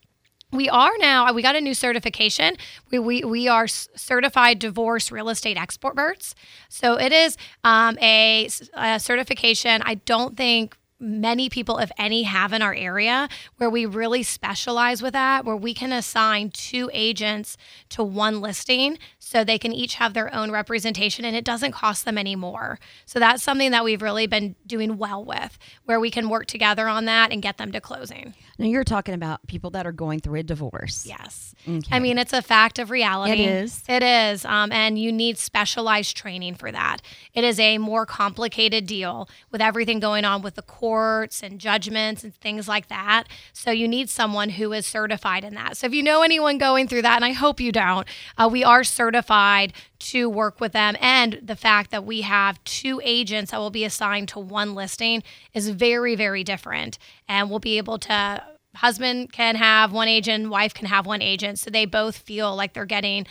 we 0.51 0.70
are 0.70 0.91
now 1.00 1.31
we 1.34 1.41
got 1.41 1.55
a 1.55 1.62
new 1.62 1.74
certification 1.74 2.55
we, 2.91 3.00
we, 3.00 3.24
we 3.24 3.48
are 3.48 3.67
certified 3.67 4.60
divorce 4.60 5.12
real 5.12 5.29
estate 5.29 5.58
experts 5.58 6.36
so 6.70 6.96
it 7.00 7.12
is 7.12 7.38
um, 7.63 7.98
a, 8.01 8.50
a 8.75 9.00
certification 9.00 9.81
i 9.86 9.96
don't 9.96 10.38
think 10.38 10.77
many 11.01 11.50
people, 11.50 11.79
if 11.79 11.91
any, 11.98 12.24
have 12.24 12.53
in 12.53 12.62
our 12.62 12.74
area 12.74 13.27
where 13.58 13.70
we 13.70 13.86
really 13.86 14.24
specialize 14.24 15.01
with 15.01 15.13
that, 15.13 15.43
where 15.43 15.55
we 15.55 15.74
can 15.74 15.91
assign 15.91 16.51
two 16.51 16.89
agents 16.93 17.58
to 17.89 18.03
one 18.03 18.39
listing 18.39 18.98
so 19.17 19.43
they 19.43 19.58
can 19.58 19.74
each 19.74 19.96
have 19.96 20.13
their 20.13 20.34
own 20.34 20.51
representation 20.51 21.25
and 21.25 21.36
it 21.36 21.43
doesn't 21.43 21.72
cost 21.72 22.05
them 22.05 22.17
any 22.17 22.36
more. 22.36 22.79
So 23.05 23.20
that's 23.20 23.41
something 23.41 23.72
that 23.72 23.84
we've 23.84 24.01
really 24.01 24.27
been 24.27 24.55
doing 24.67 24.98
well 24.98 25.25
with, 25.25 25.58
where 25.86 26.00
we 26.00 26.12
can 26.12 26.29
work 26.29 26.46
together 26.46 26.88
on 26.88 27.05
that 27.05 27.31
and 27.31 27.41
get 27.41 27.58
them 27.58 27.72
to 27.72 27.81
closing. 27.81 28.36
Now 28.62 28.68
you're 28.68 28.84
talking 28.84 29.15
about 29.15 29.46
people 29.48 29.72
that 29.72 29.88
are 29.88 29.91
going 29.91 30.20
through 30.20 30.39
a 30.39 30.44
divorce. 30.44 31.03
Yes. 31.08 31.56
Okay. 31.68 31.82
I 31.91 31.98
mean, 31.98 32.20
it's 32.20 32.32
a 32.32 32.44
fact 32.44 32.77
of 32.77 32.91
reality. 32.91 33.34
It 33.34 33.39
is. 33.39 33.84
It 33.89 34.03
is. 34.03 34.46
Um, 34.46 34.72
and 34.72 35.00
you 35.00 35.12
need 35.12 35.39
specialized 35.39 36.15
training 36.15 36.53
for 36.56 36.72
that. 36.72 36.98
It 37.34 37.44
is 37.44 37.60
a 37.60 37.80
more 37.80 38.06
complicated 38.06 38.86
deal 38.86 39.27
with 39.50 39.62
everything 39.62 40.00
going 40.00 40.25
on 40.25 40.44
with 40.44 40.53
the 40.53 40.62
courts 40.62 41.41
and 41.41 41.60
judgments 41.60 42.24
and 42.24 42.36
things 42.36 42.68
like 42.68 42.88
that. 42.89 43.24
So 43.51 43.72
you 43.72 43.88
need 43.88 44.12
someone 44.12 44.50
who 44.50 44.74
is 44.74 44.86
certified 44.86 45.44
in 45.44 45.56
that. 45.56 45.77
So 45.77 45.88
if 45.88 45.94
you 45.96 46.03
know 46.03 46.22
anyone 46.22 46.60
going 46.60 46.88
through 46.88 47.01
that, 47.01 47.15
and 47.15 47.25
I 47.25 47.32
hope 47.32 47.60
you 47.60 47.72
don't, 47.72 48.08
uh, 48.38 48.48
we 48.51 48.63
are 48.63 48.84
certified 48.84 49.74
to 50.00 50.30
work 50.30 50.60
with 50.60 50.72
them. 50.72 50.96
And 51.00 51.39
the 51.41 51.56
fact 51.56 51.89
that 51.91 52.06
we 52.06 52.22
have 52.22 52.63
two 52.63 53.01
agents 53.03 53.51
that 53.51 53.58
will 53.58 53.70
be 53.72 53.86
assigned 53.86 54.27
to 54.30 54.39
one 54.39 54.75
listing 54.75 55.24
is 55.53 55.70
very, 55.70 56.15
very 56.15 56.44
different. 56.44 57.00
And 57.27 57.50
we'll 57.50 57.60
be 57.60 57.77
able 57.77 57.98
to 58.00 58.44
husband 58.75 59.32
can 59.32 59.56
have 59.56 59.92
one 59.92 60.08
agent, 60.08 60.50
wife 60.50 60.74
can 60.74 60.88
have 60.88 61.06
one 61.06 61.22
agent. 61.22 61.60
So 61.60 61.70
they 61.70 61.86
both 61.86 62.18
feel 62.18 62.56
like 62.56 62.74
they're 62.74 62.86
getting 62.86 63.25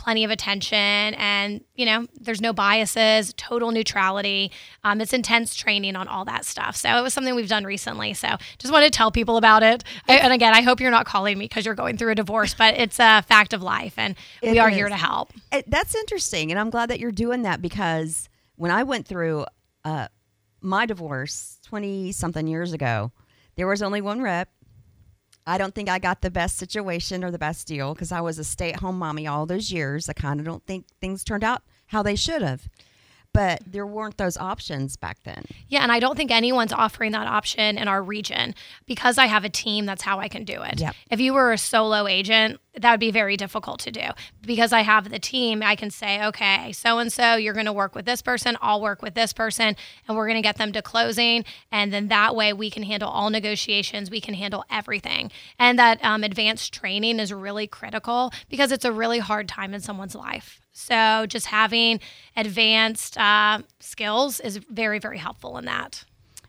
plenty 0.00 0.24
of 0.24 0.30
attention 0.30 0.78
and 0.78 1.62
you 1.74 1.84
know 1.84 2.06
there's 2.18 2.40
no 2.40 2.54
biases 2.54 3.34
total 3.36 3.70
neutrality. 3.70 4.50
Um, 4.82 4.98
it's 5.02 5.12
intense 5.12 5.54
training 5.54 5.94
on 5.94 6.08
all 6.08 6.24
that 6.24 6.46
stuff. 6.46 6.74
So 6.74 6.88
it 6.88 7.02
was 7.02 7.12
something 7.12 7.34
we've 7.34 7.50
done 7.50 7.64
recently. 7.64 8.14
So 8.14 8.28
just 8.58 8.72
want 8.72 8.84
to 8.86 8.90
tell 8.90 9.12
people 9.12 9.36
about 9.36 9.62
it. 9.62 9.84
I, 10.08 10.16
and 10.16 10.32
again 10.32 10.54
i 10.54 10.62
hope 10.62 10.80
you're 10.80 10.90
not 10.90 11.04
calling 11.04 11.36
me 11.38 11.44
because 11.44 11.66
you're 11.66 11.74
going 11.74 11.98
through 11.98 12.12
a 12.12 12.14
divorce 12.14 12.54
but 12.54 12.74
it's 12.74 12.98
a 12.98 13.22
fact 13.22 13.52
of 13.52 13.62
life 13.62 13.94
and 13.98 14.16
it 14.42 14.52
we 14.52 14.58
are 14.58 14.70
is. 14.70 14.76
here 14.76 14.88
to 14.88 14.96
help. 14.96 15.32
It, 15.52 15.70
that's 15.70 15.94
interesting 15.94 16.50
and 16.50 16.58
i'm 16.58 16.70
glad 16.70 16.88
that 16.90 16.98
you're 16.98 17.12
doing 17.12 17.42
that 17.42 17.60
because 17.60 18.28
when 18.56 18.70
i 18.70 18.82
went 18.82 19.06
through 19.06 19.44
uh, 19.84 20.08
my 20.62 20.86
divorce 20.86 21.58
20 21.66 22.12
something 22.12 22.46
years 22.46 22.72
ago 22.72 23.12
there 23.56 23.66
was 23.66 23.82
only 23.82 24.00
one 24.00 24.22
rep 24.22 24.48
I 25.46 25.58
don't 25.58 25.74
think 25.74 25.88
I 25.88 25.98
got 25.98 26.20
the 26.20 26.30
best 26.30 26.56
situation 26.56 27.24
or 27.24 27.30
the 27.30 27.38
best 27.38 27.66
deal 27.66 27.94
because 27.94 28.12
I 28.12 28.20
was 28.20 28.38
a 28.38 28.44
stay 28.44 28.72
at 28.72 28.80
home 28.80 28.98
mommy 28.98 29.26
all 29.26 29.46
those 29.46 29.72
years. 29.72 30.08
I 30.08 30.12
kind 30.12 30.38
of 30.40 30.46
don't 30.46 30.64
think 30.66 30.86
things 31.00 31.24
turned 31.24 31.44
out 31.44 31.62
how 31.86 32.02
they 32.02 32.16
should 32.16 32.42
have 32.42 32.68
but 33.32 33.62
there 33.66 33.86
weren't 33.86 34.16
those 34.16 34.36
options 34.36 34.96
back 34.96 35.22
then. 35.24 35.44
Yeah, 35.68 35.82
and 35.82 35.92
I 35.92 36.00
don't 36.00 36.16
think 36.16 36.30
anyone's 36.30 36.72
offering 36.72 37.12
that 37.12 37.26
option 37.26 37.78
in 37.78 37.86
our 37.86 38.02
region 38.02 38.54
because 38.86 39.18
I 39.18 39.26
have 39.26 39.44
a 39.44 39.48
team. 39.48 39.86
That's 39.86 40.02
how 40.02 40.18
I 40.18 40.28
can 40.28 40.44
do 40.44 40.60
it. 40.62 40.80
Yep. 40.80 40.94
If 41.10 41.20
you 41.20 41.34
were 41.34 41.52
a 41.52 41.58
solo 41.58 42.06
agent, 42.06 42.60
that 42.80 42.90
would 42.90 43.00
be 43.00 43.10
very 43.10 43.36
difficult 43.36 43.80
to 43.80 43.90
do. 43.90 44.08
Because 44.42 44.72
I 44.72 44.80
have 44.80 45.10
the 45.10 45.18
team, 45.18 45.62
I 45.62 45.76
can 45.76 45.90
say, 45.90 46.24
okay, 46.26 46.72
so 46.72 46.98
and 46.98 47.12
so, 47.12 47.36
you're 47.36 47.54
going 47.54 47.66
to 47.66 47.72
work 47.72 47.94
with 47.94 48.04
this 48.04 48.22
person, 48.22 48.56
I'll 48.60 48.80
work 48.80 49.02
with 49.02 49.14
this 49.14 49.32
person, 49.32 49.76
and 50.06 50.16
we're 50.16 50.26
going 50.26 50.36
to 50.36 50.42
get 50.42 50.56
them 50.56 50.72
to 50.72 50.82
closing. 50.82 51.44
And 51.70 51.92
then 51.92 52.08
that 52.08 52.34
way 52.34 52.52
we 52.52 52.70
can 52.70 52.82
handle 52.82 53.08
all 53.08 53.30
negotiations, 53.30 54.10
we 54.10 54.20
can 54.20 54.34
handle 54.34 54.64
everything. 54.70 55.30
And 55.58 55.78
that 55.78 56.04
um, 56.04 56.24
advanced 56.24 56.72
training 56.72 57.20
is 57.20 57.32
really 57.32 57.66
critical 57.66 58.32
because 58.48 58.72
it's 58.72 58.84
a 58.84 58.92
really 58.92 59.18
hard 59.18 59.48
time 59.48 59.74
in 59.74 59.80
someone's 59.80 60.14
life. 60.14 60.60
So 60.72 61.26
just 61.26 61.46
having 61.46 62.00
advanced 62.36 63.18
uh, 63.18 63.60
skills 63.80 64.40
is 64.40 64.56
very, 64.56 64.98
very 64.98 65.18
helpful 65.18 65.58
in 65.58 65.64
that. 65.66 66.04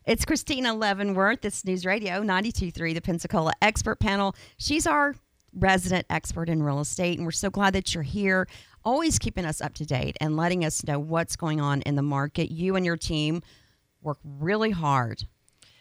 It's 0.06 0.26
Christina 0.26 0.74
Leavenworth. 0.74 1.46
It's 1.46 1.64
News 1.64 1.86
Radio 1.86 2.24
92.3, 2.24 2.94
the 2.94 3.02
Pensacola 3.02 3.54
Expert 3.62 4.00
Panel. 4.00 4.36
She's 4.58 4.88
our 4.88 5.16
resident 5.54 6.06
expert 6.10 6.50
in 6.50 6.64
real 6.64 6.80
estate, 6.80 7.18
and 7.18 7.26
we're 7.26 7.32
so 7.32 7.50
glad 7.50 7.74
that 7.74 7.94
you're 7.94 8.04
here, 8.04 8.48
always 8.84 9.20
keeping 9.20 9.46
us 9.46 9.62
up 9.62 9.74
to 9.76 9.86
date 9.86 10.18
and 10.22 10.38
letting 10.38 10.66
us 10.66 10.86
know 10.86 11.00
what's 11.00 11.36
going 11.36 11.62
on 11.62 11.82
in 11.82 11.96
the 11.96 12.02
market. 12.02 12.52
You 12.52 12.76
and 12.76 12.86
your 12.86 12.98
team 12.98 13.42
work 14.02 14.18
really 14.24 14.72
hard 14.72 15.24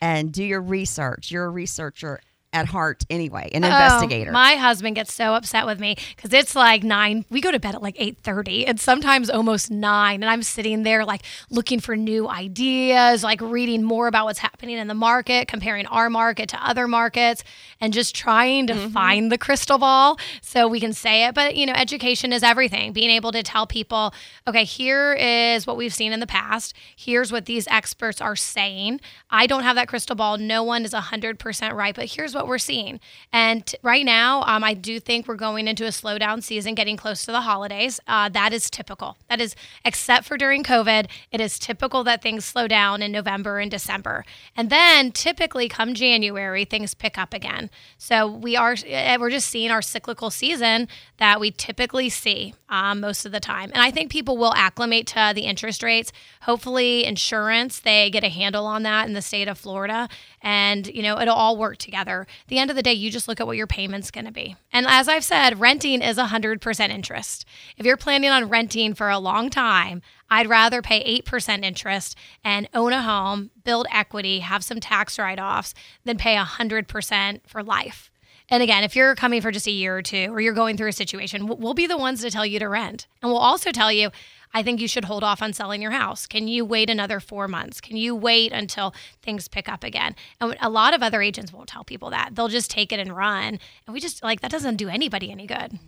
and 0.02 0.32
do 0.32 0.44
your 0.44 0.60
research. 0.60 1.30
You're 1.30 1.46
a 1.46 1.50
researcher 1.50 2.20
at 2.52 2.66
heart 2.66 3.04
anyway, 3.08 3.48
an 3.52 3.64
oh, 3.64 3.68
investigator. 3.68 4.32
My 4.32 4.54
husband 4.54 4.96
gets 4.96 5.12
so 5.12 5.34
upset 5.34 5.66
with 5.66 5.78
me 5.78 5.96
because 6.16 6.32
it's 6.32 6.56
like 6.56 6.82
nine. 6.82 7.24
We 7.30 7.40
go 7.40 7.52
to 7.52 7.60
bed 7.60 7.76
at 7.76 7.82
like 7.82 7.94
eight 7.98 8.18
thirty, 8.18 8.66
and 8.66 8.80
sometimes 8.80 9.30
almost 9.30 9.70
nine. 9.70 10.22
And 10.22 10.30
I'm 10.30 10.42
sitting 10.42 10.82
there 10.82 11.04
like 11.04 11.22
looking 11.48 11.78
for 11.78 11.96
new 11.96 12.28
ideas, 12.28 13.22
like 13.22 13.40
reading 13.40 13.84
more 13.84 14.08
about 14.08 14.24
what's 14.24 14.40
happening 14.40 14.78
in 14.78 14.88
the 14.88 14.94
market, 14.94 15.46
comparing 15.46 15.86
our 15.86 16.10
market 16.10 16.48
to 16.50 16.66
other 16.66 16.88
markets, 16.88 17.44
and 17.80 17.92
just 17.92 18.16
trying 18.16 18.66
to 18.66 18.74
mm-hmm. 18.74 18.88
find 18.88 19.30
the 19.30 19.38
crystal 19.38 19.78
ball 19.78 20.18
so 20.42 20.66
we 20.66 20.80
can 20.80 20.92
say 20.92 21.26
it. 21.26 21.34
But 21.34 21.54
you 21.54 21.66
know, 21.66 21.74
education 21.74 22.32
is 22.32 22.42
everything. 22.42 22.92
Being 22.92 23.10
able 23.10 23.30
to 23.30 23.44
tell 23.44 23.66
people, 23.66 24.12
okay, 24.48 24.64
here 24.64 25.12
is 25.12 25.68
what 25.68 25.76
we've 25.76 25.94
seen 25.94 26.12
in 26.12 26.18
the 26.18 26.26
past. 26.26 26.74
Here's 26.96 27.30
what 27.30 27.46
these 27.46 27.68
experts 27.68 28.20
are 28.20 28.36
saying. 28.36 29.00
I 29.30 29.46
don't 29.46 29.62
have 29.62 29.76
that 29.76 29.86
crystal 29.86 30.16
ball. 30.16 30.36
No 30.36 30.64
one 30.64 30.84
is 30.84 30.92
hundred 30.92 31.38
percent 31.38 31.76
right, 31.76 31.94
but 31.94 32.06
here's 32.06 32.34
what 32.34 32.39
what 32.40 32.48
we're 32.48 32.58
seeing. 32.58 33.00
And 33.32 33.74
right 33.82 34.04
now, 34.04 34.42
um, 34.44 34.64
I 34.64 34.72
do 34.74 34.98
think 34.98 35.28
we're 35.28 35.34
going 35.34 35.68
into 35.68 35.84
a 35.84 35.88
slowdown 35.88 36.42
season, 36.42 36.74
getting 36.74 36.96
close 36.96 37.22
to 37.24 37.32
the 37.32 37.42
holidays. 37.42 38.00
Uh, 38.06 38.30
that 38.30 38.52
is 38.52 38.70
typical. 38.70 39.18
That 39.28 39.40
is, 39.40 39.54
except 39.84 40.24
for 40.26 40.38
during 40.38 40.64
COVID, 40.64 41.08
it 41.30 41.40
is 41.40 41.58
typical 41.58 42.02
that 42.04 42.22
things 42.22 42.44
slow 42.44 42.66
down 42.66 43.02
in 43.02 43.12
November 43.12 43.58
and 43.58 43.70
December. 43.70 44.24
And 44.56 44.70
then 44.70 45.12
typically 45.12 45.68
come 45.68 45.92
January, 45.94 46.64
things 46.64 46.94
pick 46.94 47.18
up 47.18 47.34
again. 47.34 47.68
So 47.98 48.26
we 48.26 48.56
are, 48.56 48.74
eh, 48.86 49.16
we're 49.18 49.30
just 49.30 49.50
seeing 49.50 49.70
our 49.70 49.82
cyclical 49.82 50.30
season 50.30 50.88
that 51.18 51.40
we 51.40 51.50
typically 51.50 52.08
see 52.08 52.54
um, 52.70 53.00
most 53.00 53.26
of 53.26 53.32
the 53.32 53.40
time. 53.40 53.70
And 53.74 53.82
I 53.82 53.90
think 53.90 54.10
people 54.10 54.38
will 54.38 54.54
acclimate 54.54 55.06
to 55.08 55.32
the 55.34 55.42
interest 55.42 55.82
rates. 55.82 56.12
Hopefully, 56.42 57.04
insurance, 57.04 57.80
they 57.80 58.08
get 58.08 58.24
a 58.24 58.28
handle 58.28 58.66
on 58.66 58.82
that 58.84 59.06
in 59.06 59.12
the 59.12 59.20
state 59.22 59.48
of 59.48 59.58
Florida. 59.58 60.08
And, 60.42 60.86
you 60.86 61.02
know, 61.02 61.20
it'll 61.20 61.34
all 61.34 61.56
work 61.56 61.76
together 61.76 62.26
the 62.48 62.58
end 62.58 62.70
of 62.70 62.76
the 62.76 62.82
day, 62.82 62.92
you 62.92 63.10
just 63.10 63.28
look 63.28 63.40
at 63.40 63.46
what 63.46 63.56
your 63.56 63.66
payment's 63.66 64.10
going 64.10 64.24
to 64.24 64.32
be. 64.32 64.56
And 64.72 64.86
as 64.88 65.08
I've 65.08 65.24
said, 65.24 65.60
renting 65.60 66.02
is 66.02 66.16
100% 66.16 66.90
interest. 66.90 67.44
If 67.76 67.86
you're 67.86 67.96
planning 67.96 68.30
on 68.30 68.48
renting 68.48 68.94
for 68.94 69.08
a 69.08 69.18
long 69.18 69.50
time, 69.50 70.02
I'd 70.28 70.48
rather 70.48 70.82
pay 70.82 71.20
8% 71.22 71.64
interest 71.64 72.16
and 72.44 72.68
own 72.74 72.92
a 72.92 73.02
home, 73.02 73.50
build 73.64 73.86
equity, 73.92 74.40
have 74.40 74.64
some 74.64 74.80
tax 74.80 75.18
write 75.18 75.40
offs 75.40 75.74
than 76.04 76.18
pay 76.18 76.36
100% 76.36 77.40
for 77.46 77.62
life. 77.62 78.09
And 78.50 78.62
again, 78.62 78.82
if 78.82 78.96
you're 78.96 79.14
coming 79.14 79.40
for 79.40 79.52
just 79.52 79.68
a 79.68 79.70
year 79.70 79.96
or 79.96 80.02
two 80.02 80.26
or 80.30 80.40
you're 80.40 80.52
going 80.52 80.76
through 80.76 80.88
a 80.88 80.92
situation, 80.92 81.46
we'll 81.46 81.74
be 81.74 81.86
the 81.86 81.96
ones 81.96 82.20
to 82.22 82.30
tell 82.30 82.44
you 82.44 82.58
to 82.58 82.68
rent. 82.68 83.06
And 83.22 83.30
we'll 83.30 83.40
also 83.40 83.70
tell 83.70 83.92
you, 83.92 84.10
I 84.52 84.64
think 84.64 84.80
you 84.80 84.88
should 84.88 85.04
hold 85.04 85.22
off 85.22 85.42
on 85.42 85.52
selling 85.52 85.80
your 85.80 85.92
house. 85.92 86.26
Can 86.26 86.48
you 86.48 86.64
wait 86.64 86.90
another 86.90 87.20
four 87.20 87.46
months? 87.46 87.80
Can 87.80 87.96
you 87.96 88.16
wait 88.16 88.50
until 88.50 88.92
things 89.22 89.46
pick 89.46 89.68
up 89.68 89.84
again? 89.84 90.16
And 90.40 90.56
a 90.60 90.68
lot 90.68 90.94
of 90.94 91.02
other 91.02 91.22
agents 91.22 91.52
won't 91.52 91.68
tell 91.68 91.84
people 91.84 92.10
that. 92.10 92.30
They'll 92.34 92.48
just 92.48 92.70
take 92.70 92.92
it 92.92 92.98
and 92.98 93.16
run. 93.16 93.60
And 93.86 93.94
we 93.94 94.00
just 94.00 94.22
like 94.24 94.40
that 94.40 94.50
doesn't 94.50 94.76
do 94.76 94.88
anybody 94.88 95.30
any 95.30 95.46
good. 95.46 95.78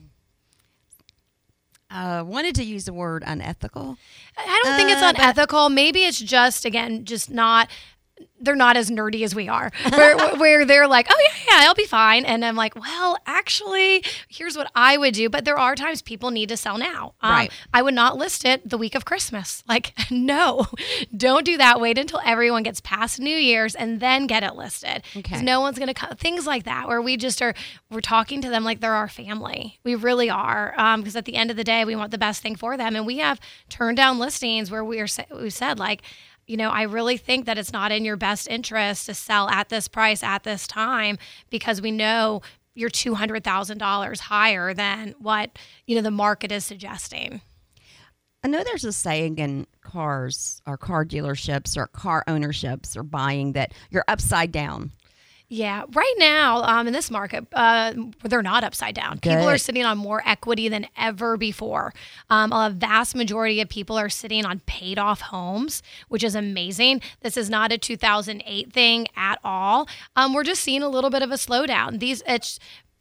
Uh, 1.90 2.24
wanted 2.26 2.54
to 2.54 2.64
use 2.64 2.86
the 2.86 2.92
word 2.92 3.22
unethical. 3.26 3.98
I 4.38 4.60
don't 4.64 4.76
think 4.76 4.90
it's 4.90 5.02
uh, 5.02 5.12
unethical. 5.14 5.68
Maybe 5.68 6.04
it's 6.04 6.18
just 6.18 6.64
again, 6.64 7.04
just 7.04 7.30
not 7.30 7.68
they're 8.40 8.56
not 8.56 8.76
as 8.76 8.90
nerdy 8.90 9.22
as 9.22 9.34
we 9.34 9.48
are, 9.48 9.70
where, 9.90 10.16
where 10.36 10.64
they're 10.64 10.88
like, 10.88 11.06
oh, 11.10 11.20
yeah, 11.46 11.58
yeah, 11.60 11.66
I'll 11.68 11.74
be 11.74 11.84
fine. 11.86 12.24
And 12.24 12.44
I'm 12.44 12.56
like, 12.56 12.74
well, 12.74 13.16
actually, 13.26 14.04
here's 14.28 14.56
what 14.56 14.70
I 14.74 14.96
would 14.96 15.14
do. 15.14 15.28
But 15.28 15.44
there 15.44 15.58
are 15.58 15.74
times 15.74 16.02
people 16.02 16.30
need 16.30 16.48
to 16.48 16.56
sell 16.56 16.78
now. 16.78 17.14
Um, 17.20 17.30
Right. 17.32 17.52
I 17.72 17.82
would 17.82 17.94
not 17.94 18.16
list 18.16 18.44
it 18.44 18.68
the 18.68 18.76
week 18.78 18.94
of 18.94 19.04
Christmas. 19.04 19.62
Like, 19.72 19.94
no, 20.10 20.66
don't 21.16 21.46
do 21.46 21.56
that. 21.56 21.80
Wait 21.80 21.96
until 21.96 22.20
everyone 22.24 22.62
gets 22.62 22.80
past 22.80 23.18
New 23.20 23.34
Year's 23.36 23.74
and 23.74 24.00
then 24.00 24.26
get 24.26 24.42
it 24.42 24.54
listed. 24.54 25.02
'Cause 25.14 25.18
Okay. 25.24 25.42
no 25.42 25.60
one's 25.60 25.78
going 25.78 25.88
to 25.88 25.94
come. 25.94 26.14
Things 26.16 26.46
like 26.46 26.64
that, 26.64 26.88
where 26.88 27.00
we 27.00 27.16
just 27.16 27.40
are, 27.40 27.54
we're 27.90 28.00
talking 28.02 28.42
to 28.42 28.50
them 28.50 28.64
like 28.64 28.80
they're 28.80 28.92
our 28.94 29.08
family. 29.08 29.78
We 29.84 29.94
really 29.94 30.28
are. 30.28 30.74
Because 30.98 31.16
at 31.16 31.24
the 31.24 31.36
end 31.36 31.50
of 31.50 31.56
the 31.56 31.64
day, 31.64 31.84
we 31.86 31.96
want 31.96 32.10
the 32.10 32.18
best 32.18 32.42
thing 32.42 32.54
for 32.56 32.76
them. 32.76 32.94
And 32.96 33.06
we 33.06 33.18
have 33.18 33.40
turned 33.70 33.96
down 33.96 34.18
listings 34.18 34.70
where 34.70 34.84
we 34.84 35.00
are, 35.00 35.06
we 35.40 35.48
said, 35.48 35.78
like, 35.78 36.02
you 36.52 36.58
know, 36.58 36.68
I 36.68 36.82
really 36.82 37.16
think 37.16 37.46
that 37.46 37.56
it's 37.56 37.72
not 37.72 37.92
in 37.92 38.04
your 38.04 38.18
best 38.18 38.46
interest 38.46 39.06
to 39.06 39.14
sell 39.14 39.48
at 39.48 39.70
this 39.70 39.88
price 39.88 40.22
at 40.22 40.42
this 40.42 40.66
time 40.66 41.16
because 41.48 41.80
we 41.80 41.90
know 41.90 42.42
you're 42.74 42.90
$200,000 42.90 44.18
higher 44.18 44.74
than 44.74 45.14
what, 45.18 45.58
you 45.86 45.96
know, 45.96 46.02
the 46.02 46.10
market 46.10 46.52
is 46.52 46.62
suggesting. 46.66 47.40
I 48.44 48.48
know 48.48 48.62
there's 48.62 48.84
a 48.84 48.92
saying 48.92 49.38
in 49.38 49.66
cars 49.80 50.60
or 50.66 50.76
car 50.76 51.06
dealerships 51.06 51.74
or 51.74 51.86
car 51.86 52.22
ownerships 52.28 52.98
or 52.98 53.02
buying 53.02 53.52
that 53.52 53.72
you're 53.88 54.04
upside 54.06 54.52
down. 54.52 54.92
Yeah, 55.52 55.84
right 55.92 56.14
now 56.16 56.62
um, 56.62 56.86
in 56.86 56.94
this 56.94 57.10
market, 57.10 57.46
uh, 57.52 57.92
they're 58.22 58.42
not 58.42 58.64
upside 58.64 58.94
down. 58.94 59.18
People 59.18 59.50
are 59.50 59.58
sitting 59.58 59.84
on 59.84 59.98
more 59.98 60.22
equity 60.24 60.70
than 60.70 60.86
ever 60.96 61.36
before. 61.36 61.92
Um, 62.30 62.52
a 62.52 62.70
vast 62.70 63.14
majority 63.14 63.60
of 63.60 63.68
people 63.68 63.98
are 63.98 64.08
sitting 64.08 64.46
on 64.46 64.60
paid 64.60 64.98
off 64.98 65.20
homes, 65.20 65.82
which 66.08 66.24
is 66.24 66.34
amazing. 66.34 67.02
This 67.20 67.36
is 67.36 67.50
not 67.50 67.70
a 67.70 67.76
2008 67.76 68.72
thing 68.72 69.08
at 69.14 69.38
all. 69.44 69.90
Um, 70.16 70.32
we're 70.32 70.42
just 70.42 70.62
seeing 70.62 70.82
a 70.82 70.88
little 70.88 71.10
bit 71.10 71.22
of 71.22 71.30
a 71.30 71.34
slowdown. 71.34 72.00
These, 72.00 72.22
it's, 72.26 72.58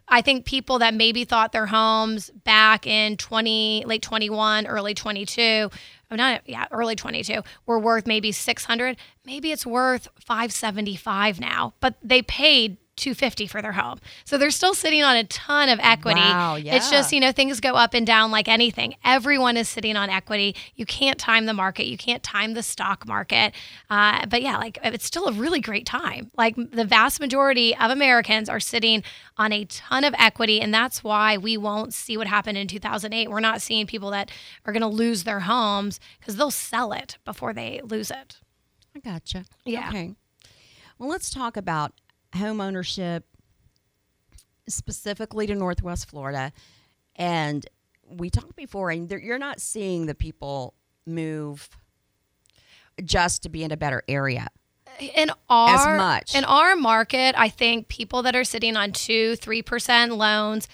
I 0.10 0.22
think 0.22 0.44
people 0.44 0.78
that 0.80 0.94
maybe 0.94 1.24
thought 1.24 1.54
their 1.54 1.68
homes 1.68 2.32
back 2.44 2.86
in 2.86 3.16
20, 3.16 3.86
late 3.86 4.02
21, 4.02 4.68
early 4.68 4.94
22, 4.94 5.70
oh, 6.12 6.16
not 6.16 6.42
yeah, 6.46 6.68
early 6.72 6.96
22 6.96 7.42
were 7.66 7.80
worth 7.80 8.06
maybe 8.06 8.32
600. 8.32 8.98
Maybe 9.26 9.52
it's 9.52 9.66
worth 9.66 10.08
575 10.20 11.40
now, 11.40 11.74
but 11.80 11.96
they 12.04 12.22
paid 12.22 12.78
250 13.02 13.48
for 13.48 13.62
their 13.62 13.72
home. 13.74 14.00
So 14.26 14.38
they're 14.38 14.52
still 14.52 14.74
sitting 14.74 15.04
on 15.04 15.16
a 15.16 15.24
ton 15.26 15.70
of 15.70 15.80
equity. 15.82 16.22
Wow, 16.22 16.56
yeah. 16.56 16.76
It's 16.76 16.90
just, 16.90 17.12
you 17.12 17.20
know, 17.20 17.32
things 17.32 17.60
go 17.60 17.74
up 17.74 17.94
and 17.94 18.06
down 18.06 18.32
like 18.32 18.48
anything. 18.48 18.96
Everyone 19.04 19.58
is 19.58 19.68
sitting 19.68 19.98
on 19.98 20.10
equity. 20.10 20.56
You 20.76 20.86
can't 20.86 21.20
time 21.20 21.48
the 21.48 21.54
market. 21.54 21.88
You 21.88 21.98
can't 21.98 22.24
time 22.24 22.54
the 22.54 22.64
stock 22.64 23.08
market. 23.08 23.54
Uh, 23.90 24.26
but 24.28 24.42
yeah, 24.42 24.58
like 24.58 24.78
it's 24.84 25.06
still 25.06 25.28
a 25.28 25.34
really 25.34 25.60
great 25.60 25.86
time. 25.86 26.32
Like 26.38 26.56
the 26.56 26.86
vast 26.86 27.20
majority 27.20 27.76
of 27.76 27.92
Americans 27.92 28.48
are 28.48 28.60
sitting 28.60 29.04
on 29.38 29.52
a 29.52 29.66
ton 29.66 30.04
of 30.04 30.14
equity. 30.18 30.62
And 30.62 30.74
that's 30.74 31.04
why 31.04 31.38
we 31.38 31.58
won't 31.58 31.94
see 31.94 32.18
what 32.18 32.28
happened 32.28 32.58
in 32.58 32.68
2008. 32.68 33.30
We're 33.30 33.40
not 33.40 33.62
seeing 33.62 33.88
people 33.88 34.12
that 34.12 34.32
are 34.66 34.72
going 34.72 34.82
to 34.82 34.88
lose 34.88 35.24
their 35.24 35.42
homes 35.42 36.00
because 36.20 36.36
they'll 36.36 36.52
sell 36.52 36.94
it 36.94 37.18
before 37.26 37.54
they 37.54 37.82
lose 37.84 38.12
it. 38.12 38.38
I 38.96 39.00
gotcha. 39.00 39.46
Yeah. 39.66 39.90
Okay. 39.90 40.14
Well, 41.02 41.10
let's 41.10 41.32
talk 41.32 41.58
about 41.58 41.94
home 42.36 42.62
ownership 42.62 43.26
specifically 44.68 45.48
to 45.48 45.56
Northwest 45.56 46.10
Florida. 46.10 46.52
And 47.16 47.66
we 48.08 48.30
talked 48.30 48.56
before, 48.56 48.90
and 48.92 49.10
you're 49.10 49.38
not 49.38 49.60
seeing 49.60 50.06
the 50.06 50.16
people 50.16 50.74
move 51.06 51.70
just 53.04 53.44
to 53.44 53.50
be 53.50 53.64
in 53.64 53.72
a 53.72 53.78
better 53.78 54.04
area. 54.08 54.48
in 55.00 55.32
our 55.50 55.98
much. 55.98 56.36
in 56.36 56.44
our 56.44 56.76
market, 56.76 57.34
I 57.38 57.50
think 57.50 57.88
people 57.88 58.24
that 58.24 58.36
are 58.36 58.44
sitting 58.44 58.76
on 58.76 58.92
two, 58.92 59.36
three 59.38 59.62
percent 59.62 60.16
loans, 60.16 60.68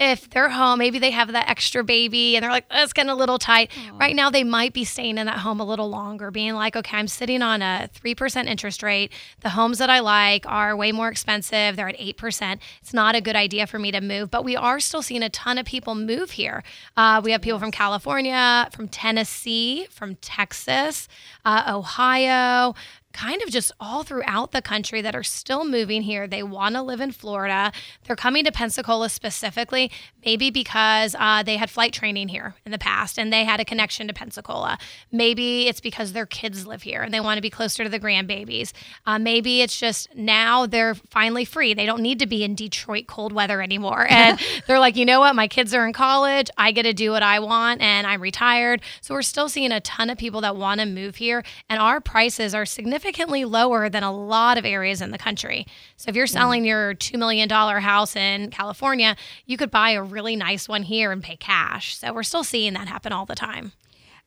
if 0.00 0.30
they're 0.30 0.48
home, 0.48 0.78
maybe 0.78 0.98
they 0.98 1.10
have 1.10 1.30
that 1.32 1.50
extra 1.50 1.84
baby 1.84 2.34
and 2.34 2.42
they're 2.42 2.50
like, 2.50 2.64
"Oh, 2.70 2.82
it's 2.82 2.94
getting 2.94 3.10
a 3.10 3.14
little 3.14 3.38
tight. 3.38 3.70
Right 3.92 4.16
now, 4.16 4.30
they 4.30 4.42
might 4.44 4.72
be 4.72 4.82
staying 4.82 5.18
in 5.18 5.26
that 5.26 5.40
home 5.40 5.60
a 5.60 5.64
little 5.64 5.90
longer, 5.90 6.30
being 6.30 6.54
like, 6.54 6.74
okay, 6.74 6.96
I'm 6.96 7.06
sitting 7.06 7.42
on 7.42 7.60
a 7.60 7.88
three 7.92 8.14
percent 8.14 8.48
interest 8.48 8.82
rate. 8.82 9.12
The 9.40 9.50
homes 9.50 9.76
that 9.78 9.90
I 9.90 10.00
like 10.00 10.46
are 10.46 10.74
way 10.74 10.90
more 10.90 11.08
expensive. 11.08 11.76
They're 11.76 11.88
at 11.90 11.96
eight 11.98 12.16
percent. 12.16 12.62
It's 12.80 12.94
not 12.94 13.14
a 13.14 13.20
good 13.20 13.36
idea 13.36 13.66
for 13.66 13.78
me 13.78 13.92
to 13.92 14.00
move, 14.00 14.30
but 14.30 14.42
we 14.42 14.56
are 14.56 14.80
still 14.80 15.02
seeing 15.02 15.22
a 15.22 15.28
ton 15.28 15.58
of 15.58 15.66
people 15.66 15.94
move 15.94 16.30
here. 16.30 16.64
Uh, 16.96 17.20
we 17.22 17.32
have 17.32 17.42
people 17.42 17.58
from 17.58 17.70
California, 17.70 18.70
from 18.72 18.88
Tennessee, 18.88 19.86
from 19.90 20.14
Texas, 20.16 21.08
uh, 21.44 21.64
Ohio 21.68 22.74
kind 23.12 23.42
of 23.42 23.50
just 23.50 23.72
all 23.80 24.02
throughout 24.02 24.52
the 24.52 24.62
country 24.62 25.00
that 25.02 25.14
are 25.14 25.22
still 25.22 25.64
moving 25.64 26.02
here. 26.02 26.26
They 26.26 26.42
want 26.42 26.74
to 26.74 26.82
live 26.82 27.00
in 27.00 27.12
Florida. 27.12 27.72
They're 28.04 28.16
coming 28.16 28.44
to 28.44 28.52
Pensacola 28.52 29.08
specifically, 29.08 29.90
maybe 30.24 30.50
because 30.50 31.16
uh, 31.18 31.42
they 31.42 31.56
had 31.56 31.70
flight 31.70 31.92
training 31.92 32.28
here 32.28 32.54
in 32.64 32.72
the 32.72 32.78
past 32.78 33.18
and 33.18 33.32
they 33.32 33.44
had 33.44 33.60
a 33.60 33.64
connection 33.64 34.06
to 34.08 34.14
Pensacola. 34.14 34.78
Maybe 35.10 35.68
it's 35.68 35.80
because 35.80 36.12
their 36.12 36.26
kids 36.26 36.66
live 36.66 36.82
here 36.82 37.02
and 37.02 37.12
they 37.12 37.20
want 37.20 37.38
to 37.38 37.42
be 37.42 37.50
closer 37.50 37.82
to 37.84 37.90
the 37.90 38.00
grandbabies. 38.00 38.72
Uh, 39.06 39.18
maybe 39.18 39.62
it's 39.62 39.78
just 39.78 40.14
now 40.14 40.66
they're 40.66 40.94
finally 40.94 41.44
free. 41.44 41.74
They 41.74 41.86
don't 41.86 42.02
need 42.02 42.18
to 42.20 42.26
be 42.26 42.44
in 42.44 42.54
Detroit 42.54 43.06
cold 43.06 43.32
weather 43.32 43.62
anymore. 43.62 44.06
And 44.20 44.38
they're 44.66 44.78
like, 44.78 44.96
you 44.96 45.06
know 45.06 45.20
what? 45.20 45.34
My 45.34 45.48
kids 45.48 45.72
are 45.72 45.86
in 45.86 45.94
college. 45.94 46.50
I 46.58 46.72
get 46.72 46.82
to 46.82 46.92
do 46.92 47.10
what 47.10 47.22
I 47.22 47.38
want 47.38 47.80
and 47.80 48.06
I'm 48.06 48.20
retired. 48.20 48.82
So 49.00 49.14
we're 49.14 49.22
still 49.22 49.48
seeing 49.48 49.72
a 49.72 49.80
ton 49.80 50.10
of 50.10 50.18
people 50.18 50.42
that 50.42 50.56
want 50.56 50.80
to 50.80 50.86
move 50.86 51.16
here. 51.16 51.42
And 51.70 51.80
our 51.80 52.02
prices 52.02 52.54
are 52.54 52.66
significantly 53.00 53.44
lower 53.44 53.88
than 53.88 54.02
a 54.02 54.12
lot 54.12 54.58
of 54.58 54.64
areas 54.64 55.00
in 55.00 55.10
the 55.10 55.18
country. 55.18 55.66
So 55.96 56.10
if 56.10 56.16
you're 56.16 56.26
hmm. 56.26 56.32
selling 56.32 56.64
your 56.64 56.94
$2 56.94 57.18
million 57.18 57.48
house 57.48 58.14
in 58.14 58.50
California, 58.50 59.16
you 59.46 59.56
could 59.56 59.70
buy 59.70 59.90
a 59.90 60.02
really 60.02 60.36
nice 60.36 60.68
one 60.68 60.82
here 60.82 61.10
and 61.10 61.22
pay 61.22 61.36
cash. 61.36 61.96
So 61.96 62.12
we're 62.12 62.22
still 62.22 62.44
seeing 62.44 62.74
that 62.74 62.88
happen 62.88 63.12
all 63.12 63.26
the 63.26 63.34
time. 63.34 63.72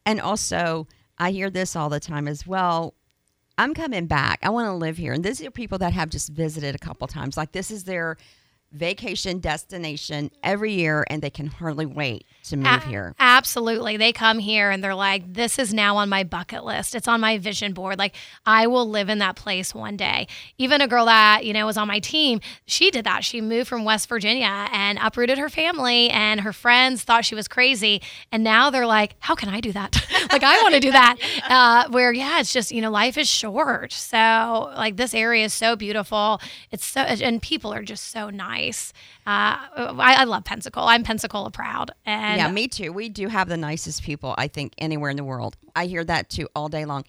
And 0.06 0.20
also, 0.20 0.88
I 1.18 1.32
hear 1.32 1.50
this 1.50 1.76
all 1.76 1.90
the 1.90 2.00
time 2.00 2.28
as 2.28 2.48
well. 2.48 2.96
I'm 3.58 3.76
coming 3.76 4.08
back. 4.08 4.40
I 4.42 4.50
want 4.50 4.68
to 4.68 4.74
live 4.74 4.98
here. 4.98 5.14
And 5.14 5.24
these 5.24 5.42
are 5.44 5.52
people 5.52 5.78
that 5.78 5.94
have 5.94 6.10
just 6.10 6.30
visited 6.30 6.74
a 6.74 6.80
couple 6.80 7.08
times. 7.08 7.38
Like 7.38 7.52
this 7.52 7.70
is 7.70 7.84
their 7.84 8.18
vacation 8.74 9.40
destination 9.40 10.32
every 10.44 10.74
year 10.74 11.06
and 11.10 11.22
they 11.22 11.30
can 11.30 11.48
hardly 11.48 11.86
wait 11.86 12.26
to 12.44 12.58
move 12.58 12.66
A- 12.84 12.88
here. 12.88 13.16
Absolutely. 13.20 13.98
They 13.98 14.12
come 14.12 14.40
here 14.40 14.72
and 14.72 14.84
they're 14.84 14.96
like, 14.96 15.34
this 15.34 15.60
is 15.60 15.74
now 15.74 15.98
on 15.98 16.10
my 16.10 16.24
bucket 16.24 16.66
list. 16.66 16.96
It's 16.96 17.08
on 17.08 17.22
my 17.22 17.38
vision 17.38 17.74
board. 17.74 17.98
Like, 18.00 18.16
I 18.46 18.68
will 18.68 18.90
live 18.90 19.10
in 19.10 19.20
that 19.20 19.36
place 19.36 19.74
one 19.74 19.96
day. 19.96 20.28
Even 20.58 20.82
a 20.82 20.88
girl 20.88 21.06
that, 21.06 21.46
you 21.46 21.54
know, 21.54 21.66
was 21.66 21.78
on 21.78 21.88
my 21.88 22.00
team, 22.00 22.42
she 22.66 22.92
did 22.92 23.06
that. 23.06 23.24
She 23.24 23.42
moved 23.42 23.68
from 23.68 23.86
West 23.86 24.10
Virginia 24.10 24.68
and 24.72 24.98
uprooted 25.02 25.38
her 25.38 25.50
family, 25.50 26.10
and 26.10 26.42
her 26.42 26.54
friends 26.54 27.04
thought 27.04 27.26
she 27.26 27.36
was 27.36 27.48
crazy. 27.48 28.02
And 28.32 28.44
now 28.44 28.70
they're 28.70 28.88
like, 28.88 29.16
how 29.20 29.36
can 29.36 29.50
I 29.50 29.60
do 29.62 29.72
that? 29.72 29.96
like, 30.32 30.44
I 30.44 30.62
want 30.62 30.74
to 30.76 30.80
do 30.80 30.92
that. 30.92 31.18
Uh, 31.54 31.88
where, 31.90 32.14
yeah, 32.14 32.40
it's 32.40 32.54
just, 32.54 32.72
you 32.72 32.82
know, 32.82 32.90
life 32.90 33.18
is 33.18 33.28
short. 33.30 33.92
So, 33.92 34.72
like, 34.76 34.96
this 34.96 35.14
area 35.14 35.46
is 35.46 35.54
so 35.54 35.76
beautiful. 35.76 36.40
It's 36.72 36.86
so, 36.86 37.02
and 37.02 37.42
people 37.42 37.74
are 37.74 37.84
just 37.84 38.12
so 38.12 38.30
nice. 38.30 38.63
Uh, 39.26 39.68
I, 39.76 40.16
I 40.20 40.24
love 40.26 40.44
Pensacola. 40.44 40.88
I'm 40.92 41.04
Pensacola 41.04 41.52
proud. 41.52 41.92
And 42.06 42.38
yeah, 42.38 42.52
me 42.52 42.68
too. 42.68 42.92
We 42.92 43.10
do 43.10 43.28
have 43.28 43.50
the 43.50 43.58
nicest 43.58 44.04
people, 44.04 44.36
I 44.38 44.48
think, 44.48 44.74
anywhere 44.78 45.10
in 45.10 45.18
the 45.18 45.24
world. 45.24 45.58
I 45.76 45.86
hear 45.86 46.04
that 46.06 46.30
too 46.30 46.48
all 46.56 46.70
day 46.70 46.86
long. 46.86 47.04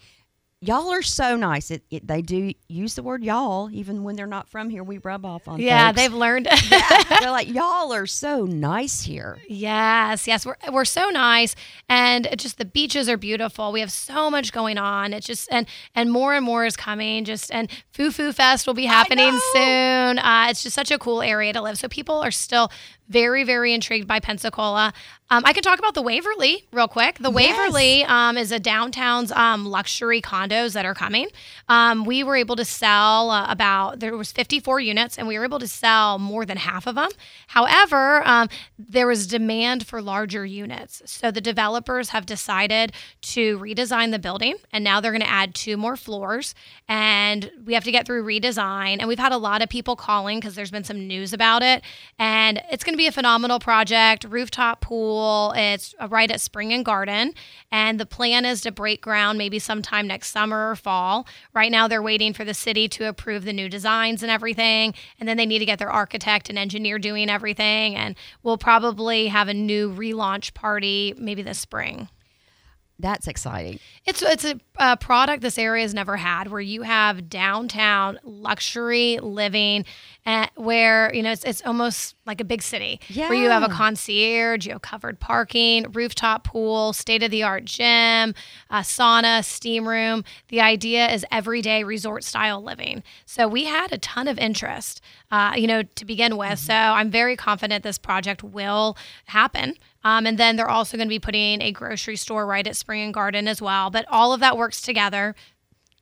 Y'all 0.61 0.89
are 0.91 1.01
so 1.03 1.35
nice. 1.35 1.69
It, 1.69 1.83
it, 1.91 2.07
they 2.07 2.21
do 2.23 2.51
use 2.69 2.95
the 2.95 3.03
word 3.03 3.23
y'all, 3.23 3.69
even 3.71 4.03
when 4.03 4.15
they're 4.15 4.25
not 4.25 4.49
from 4.49 4.69
here. 4.69 4.83
We 4.83 4.97
rub 4.99 5.23
off 5.25 5.47
on 5.47 5.59
Yeah, 5.59 5.89
folks. 5.89 5.97
they've 6.01 6.13
learned. 6.13 6.47
yeah, 6.71 7.03
they're 7.19 7.29
like, 7.29 7.47
y'all 7.53 7.93
are 7.93 8.07
so 8.07 8.45
nice 8.45 9.01
here. 9.01 9.37
yes, 9.47 10.25
yes, 10.27 10.45
we're 10.45 10.55
we're 10.71 10.85
so 10.85 11.09
nice, 11.09 11.55
and 11.89 12.27
just 12.39 12.57
the 12.57 12.65
beaches 12.65 13.07
are 13.09 13.17
beautiful. 13.17 13.71
We 13.73 13.81
have 13.81 13.91
so 13.91 14.31
much 14.31 14.53
going 14.53 14.77
on. 14.79 15.13
It's 15.13 15.27
just 15.27 15.49
and 15.51 15.67
and 15.93 16.11
more 16.11 16.33
and 16.33 16.43
more 16.43 16.65
is 16.65 16.75
coming. 16.77 17.25
Just 17.25 17.51
and 17.51 17.69
Foo 17.91 18.09
Foo 18.09 18.31
Fest 18.31 18.65
will 18.65 18.73
be 18.73 18.85
happening 18.85 19.37
soon. 19.53 20.17
Uh, 20.19 20.47
it's 20.49 20.63
just 20.63 20.73
such 20.75 20.89
a 20.89 20.97
cool 20.97 21.21
area 21.21 21.53
to 21.53 21.61
live. 21.61 21.77
So 21.77 21.87
people 21.89 22.15
are 22.15 22.31
still 22.31 22.71
very 23.07 23.43
very 23.43 23.71
intrigued 23.73 24.07
by 24.07 24.19
Pensacola. 24.19 24.93
Um, 25.31 25.41
I 25.43 25.53
can 25.53 25.63
talk 25.63 25.79
about 25.79 25.95
the 25.95 26.03
Waverly 26.03 26.65
real 26.71 26.87
quick. 26.87 27.17
The 27.17 27.31
Yes. 27.31 27.57
Waverly 27.57 28.03
um, 28.03 28.37
is 28.37 28.51
a 28.51 28.59
downtown's 28.59 29.31
um, 29.31 29.65
luxury 29.65 30.21
condos 30.21 30.73
that 30.73 30.85
are 30.85 30.93
coming. 30.93 31.29
Um, 31.67 32.05
we 32.05 32.23
were 32.23 32.35
able 32.35 32.55
to 32.57 32.65
sell 32.65 33.31
uh, 33.31 33.47
about 33.49 33.99
there 34.01 34.15
was 34.15 34.31
54 34.31 34.79
units, 34.81 35.17
and 35.17 35.27
we 35.27 35.39
were 35.39 35.43
able 35.43 35.57
to 35.57 35.67
sell 35.67 36.19
more 36.19 36.45
than 36.45 36.57
half 36.57 36.85
of 36.85 36.93
them. 36.93 37.09
However, 37.47 38.25
um, 38.27 38.49
there 38.77 39.07
was 39.07 39.25
demand 39.25 39.87
for 39.87 39.99
larger 39.99 40.45
units, 40.45 41.01
so 41.05 41.31
the 41.31 41.41
developers 41.41 42.09
have 42.09 42.27
decided 42.27 42.91
to 43.21 43.57
redesign 43.57 44.11
the 44.11 44.19
building, 44.19 44.57
and 44.71 44.83
now 44.83 45.01
they're 45.01 45.11
going 45.11 45.21
to 45.21 45.29
add 45.29 45.55
two 45.55 45.75
more 45.75 45.97
floors, 45.97 46.53
and 46.87 47.49
we 47.65 47.73
have 47.73 47.83
to 47.85 47.91
get 47.91 48.05
through 48.05 48.23
redesign. 48.23 48.97
And 48.99 49.07
we've 49.07 49.17
had 49.17 49.31
a 49.31 49.37
lot 49.37 49.63
of 49.63 49.69
people 49.69 49.95
calling 49.95 50.39
because 50.39 50.53
there's 50.53 50.71
been 50.71 50.83
some 50.83 51.07
news 51.07 51.33
about 51.33 51.63
it, 51.63 51.81
and 52.19 52.61
it's 52.71 52.83
going 52.83 52.93
to 52.93 52.97
be 52.97 53.07
a 53.07 53.11
phenomenal 53.11 53.57
project. 53.57 54.23
Rooftop 54.29 54.81
pool 54.81 55.14
pool. 55.15 55.53
It's 55.55 55.95
right 56.09 56.29
at 56.29 56.41
Spring 56.41 56.73
and 56.73 56.83
Garden. 56.83 57.33
And 57.71 57.99
the 57.99 58.05
plan 58.05 58.43
is 58.45 58.61
to 58.61 58.71
break 58.71 59.01
ground 59.01 59.37
maybe 59.37 59.59
sometime 59.59 60.07
next 60.07 60.31
summer 60.31 60.71
or 60.71 60.75
fall. 60.75 61.25
Right 61.53 61.71
now, 61.71 61.87
they're 61.87 62.01
waiting 62.01 62.33
for 62.33 62.43
the 62.43 62.53
city 62.53 62.89
to 62.89 63.07
approve 63.07 63.45
the 63.45 63.53
new 63.53 63.69
designs 63.69 64.23
and 64.23 64.31
everything. 64.31 64.93
And 65.19 65.27
then 65.27 65.37
they 65.37 65.45
need 65.45 65.59
to 65.59 65.65
get 65.65 65.79
their 65.79 65.91
architect 65.91 66.49
and 66.49 66.57
engineer 66.57 66.99
doing 66.99 67.29
everything. 67.29 67.95
And 67.95 68.15
we'll 68.43 68.57
probably 68.57 69.27
have 69.27 69.47
a 69.47 69.53
new 69.53 69.93
relaunch 69.93 70.53
party 70.53 71.13
maybe 71.17 71.41
this 71.41 71.59
spring. 71.59 72.09
That's 72.97 73.27
exciting. 73.27 73.79
It's 74.05 74.21
it's 74.21 74.45
a, 74.45 74.57
a, 74.79 74.95
product 74.95 75.41
this 75.41 75.57
area 75.57 75.81
has 75.81 75.93
never 75.93 76.15
had, 76.15 76.49
where 76.49 76.61
you 76.61 76.83
have 76.83 77.29
downtown 77.29 78.19
luxury 78.23 79.19
living, 79.21 79.83
at, 80.25 80.51
where 80.55 81.13
you 81.13 81.21
know 81.21 81.33
it's, 81.33 81.43
it's 81.43 81.61
almost 81.65 82.15
like 82.25 82.39
a 82.39 82.45
big 82.45 82.61
city, 82.61 83.01
yeah. 83.09 83.27
where 83.27 83.37
you 83.37 83.49
have 83.49 83.63
a 83.63 83.67
concierge, 83.69 84.65
you 84.65 84.71
have 84.71 84.81
covered 84.81 85.19
parking, 85.19 85.91
rooftop 85.91 86.45
pool, 86.45 86.93
state 86.93 87.21
of 87.21 87.31
the 87.31 87.43
art 87.43 87.65
gym, 87.65 88.33
a 88.69 88.79
sauna, 88.79 89.43
steam 89.43 89.85
room. 89.85 90.23
The 90.47 90.61
idea 90.61 91.11
is 91.11 91.25
everyday 91.31 91.83
resort 91.83 92.23
style 92.23 92.63
living. 92.63 93.03
So 93.25 93.45
we 93.45 93.65
had 93.65 93.91
a 93.91 93.97
ton 93.97 94.29
of 94.29 94.39
interest, 94.39 95.01
uh, 95.31 95.53
you 95.57 95.67
know, 95.67 95.83
to 95.83 96.05
begin 96.05 96.37
with. 96.37 96.59
Mm-hmm. 96.59 96.67
So 96.67 96.73
I'm 96.73 97.11
very 97.11 97.35
confident 97.35 97.83
this 97.83 97.97
project 97.97 98.41
will 98.41 98.97
happen. 99.25 99.75
Um, 100.05 100.27
and 100.27 100.37
then 100.37 100.55
they're 100.55 100.69
also 100.69 100.97
going 100.97 101.07
to 101.07 101.13
be 101.13 101.19
putting 101.19 101.63
a 101.63 101.71
grocery 101.71 102.15
store 102.15 102.45
right 102.45 102.65
at 102.65 102.75
Spring 102.75 103.01
and 103.01 103.13
Garden 103.13 103.47
as 103.47 103.59
well. 103.59 103.89
But 103.89 104.05
all 104.07 104.33
of 104.33 104.39
that 104.39 104.55
works 104.55 104.79
together. 104.79 105.35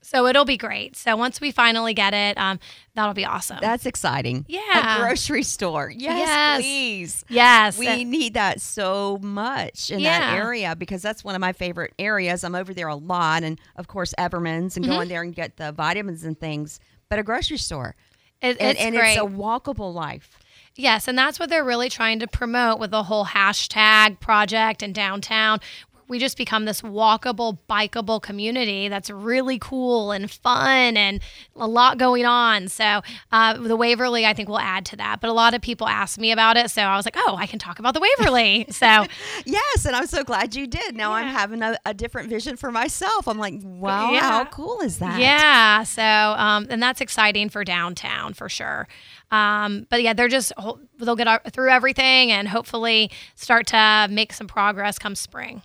So 0.01 0.27
it'll 0.27 0.43
be 0.43 0.57
great. 0.57 0.97
So 0.97 1.15
once 1.15 1.39
we 1.39 1.51
finally 1.51 1.93
get 1.93 2.13
it, 2.13 2.37
um, 2.37 2.59
that'll 2.93 3.13
be 3.13 3.23
awesome. 3.23 3.59
That's 3.61 3.85
exciting. 3.85 4.43
Yeah. 4.49 4.97
A 4.97 4.99
grocery 4.99 5.43
store. 5.43 5.89
Yes, 5.89 6.27
yes. 6.27 6.61
please. 6.61 7.25
Yes. 7.29 7.77
We 7.77 8.03
need 8.03 8.33
that 8.33 8.59
so 8.59 9.19
much 9.21 9.89
in 9.89 9.99
yeah. 9.99 10.19
that 10.19 10.37
area 10.37 10.75
because 10.75 11.01
that's 11.01 11.23
one 11.23 11.35
of 11.35 11.39
my 11.39 11.53
favorite 11.53 11.93
areas. 11.97 12.43
I'm 12.43 12.55
over 12.55 12.73
there 12.73 12.89
a 12.89 12.95
lot. 12.95 13.43
And 13.43 13.57
of 13.77 13.87
course, 13.87 14.13
Everman's 14.17 14.75
and 14.75 14.85
mm-hmm. 14.85 14.93
going 14.93 15.07
there 15.07 15.21
and 15.21 15.33
get 15.33 15.55
the 15.55 15.71
vitamins 15.71 16.25
and 16.25 16.37
things. 16.37 16.81
But 17.07 17.19
a 17.19 17.23
grocery 17.23 17.57
store. 17.57 17.95
It, 18.41 18.57
and, 18.59 18.77
and 18.77 18.95
it's 18.95 19.17
a 19.17 19.21
walkable 19.21 19.93
life. 19.93 20.37
Yes, 20.75 21.07
and 21.07 21.17
that's 21.17 21.39
what 21.39 21.49
they're 21.49 21.63
really 21.63 21.89
trying 21.89 22.19
to 22.19 22.27
promote 22.27 22.79
with 22.79 22.91
the 22.91 23.03
whole 23.03 23.25
hashtag 23.25 24.19
project 24.19 24.81
and 24.81 24.93
downtown. 24.93 25.59
We 26.07 26.19
just 26.19 26.35
become 26.35 26.65
this 26.65 26.81
walkable, 26.81 27.57
bikeable 27.69 28.21
community 28.21 28.87
that's 28.87 29.09
really 29.09 29.57
cool 29.57 30.11
and 30.11 30.29
fun 30.29 30.97
and 30.97 31.21
a 31.55 31.67
lot 31.67 31.97
going 31.97 32.25
on. 32.25 32.67
So, 32.67 33.01
uh, 33.31 33.53
the 33.57 33.75
Waverly, 33.75 34.25
I 34.25 34.33
think, 34.33 34.49
will 34.49 34.59
add 34.59 34.85
to 34.87 34.95
that. 34.97 35.21
But 35.21 35.29
a 35.29 35.33
lot 35.33 35.53
of 35.53 35.61
people 35.61 35.87
ask 35.87 36.19
me 36.19 36.31
about 36.31 36.57
it. 36.57 36.69
So, 36.71 36.81
I 36.81 36.97
was 36.97 37.05
like, 37.05 37.15
oh, 37.17 37.35
I 37.37 37.47
can 37.47 37.57
talk 37.57 37.79
about 37.79 37.93
the 37.93 37.99
Waverly. 38.01 38.67
So, 38.73 39.05
yes, 39.45 39.85
and 39.85 39.95
I'm 39.95 40.07
so 40.07 40.23
glad 40.23 40.55
you 40.55 40.67
did. 40.67 40.95
Now 40.95 41.11
yeah. 41.11 41.15
I'm 41.17 41.27
having 41.27 41.61
a, 41.61 41.77
a, 41.85 41.93
different 41.93 42.29
vision 42.29 42.57
for 42.57 42.71
myself. 42.71 43.27
I'm 43.27 43.37
like, 43.37 43.53
wow, 43.63 44.11
yeah. 44.11 44.21
how 44.21 44.45
cool 44.45 44.81
is 44.81 44.99
that? 44.99 45.19
Yeah. 45.19 45.83
So, 45.83 46.03
um, 46.03 46.67
and 46.69 46.81
that's 46.81 46.99
exciting 46.99 47.49
for 47.49 47.63
downtown 47.63 48.33
for 48.33 48.49
sure. 48.49 48.87
Um, 49.33 49.87
but 49.89 50.03
yeah, 50.03 50.13
they're 50.13 50.27
just 50.27 50.53
they'll 50.99 51.15
get 51.15 51.51
through 51.51 51.71
everything 51.71 52.31
and 52.31 52.47
hopefully 52.47 53.09
start 53.33 53.65
to 53.67 54.07
make 54.11 54.31
some 54.31 54.47
progress 54.47 54.99
come 54.99 55.15
spring. 55.15 55.63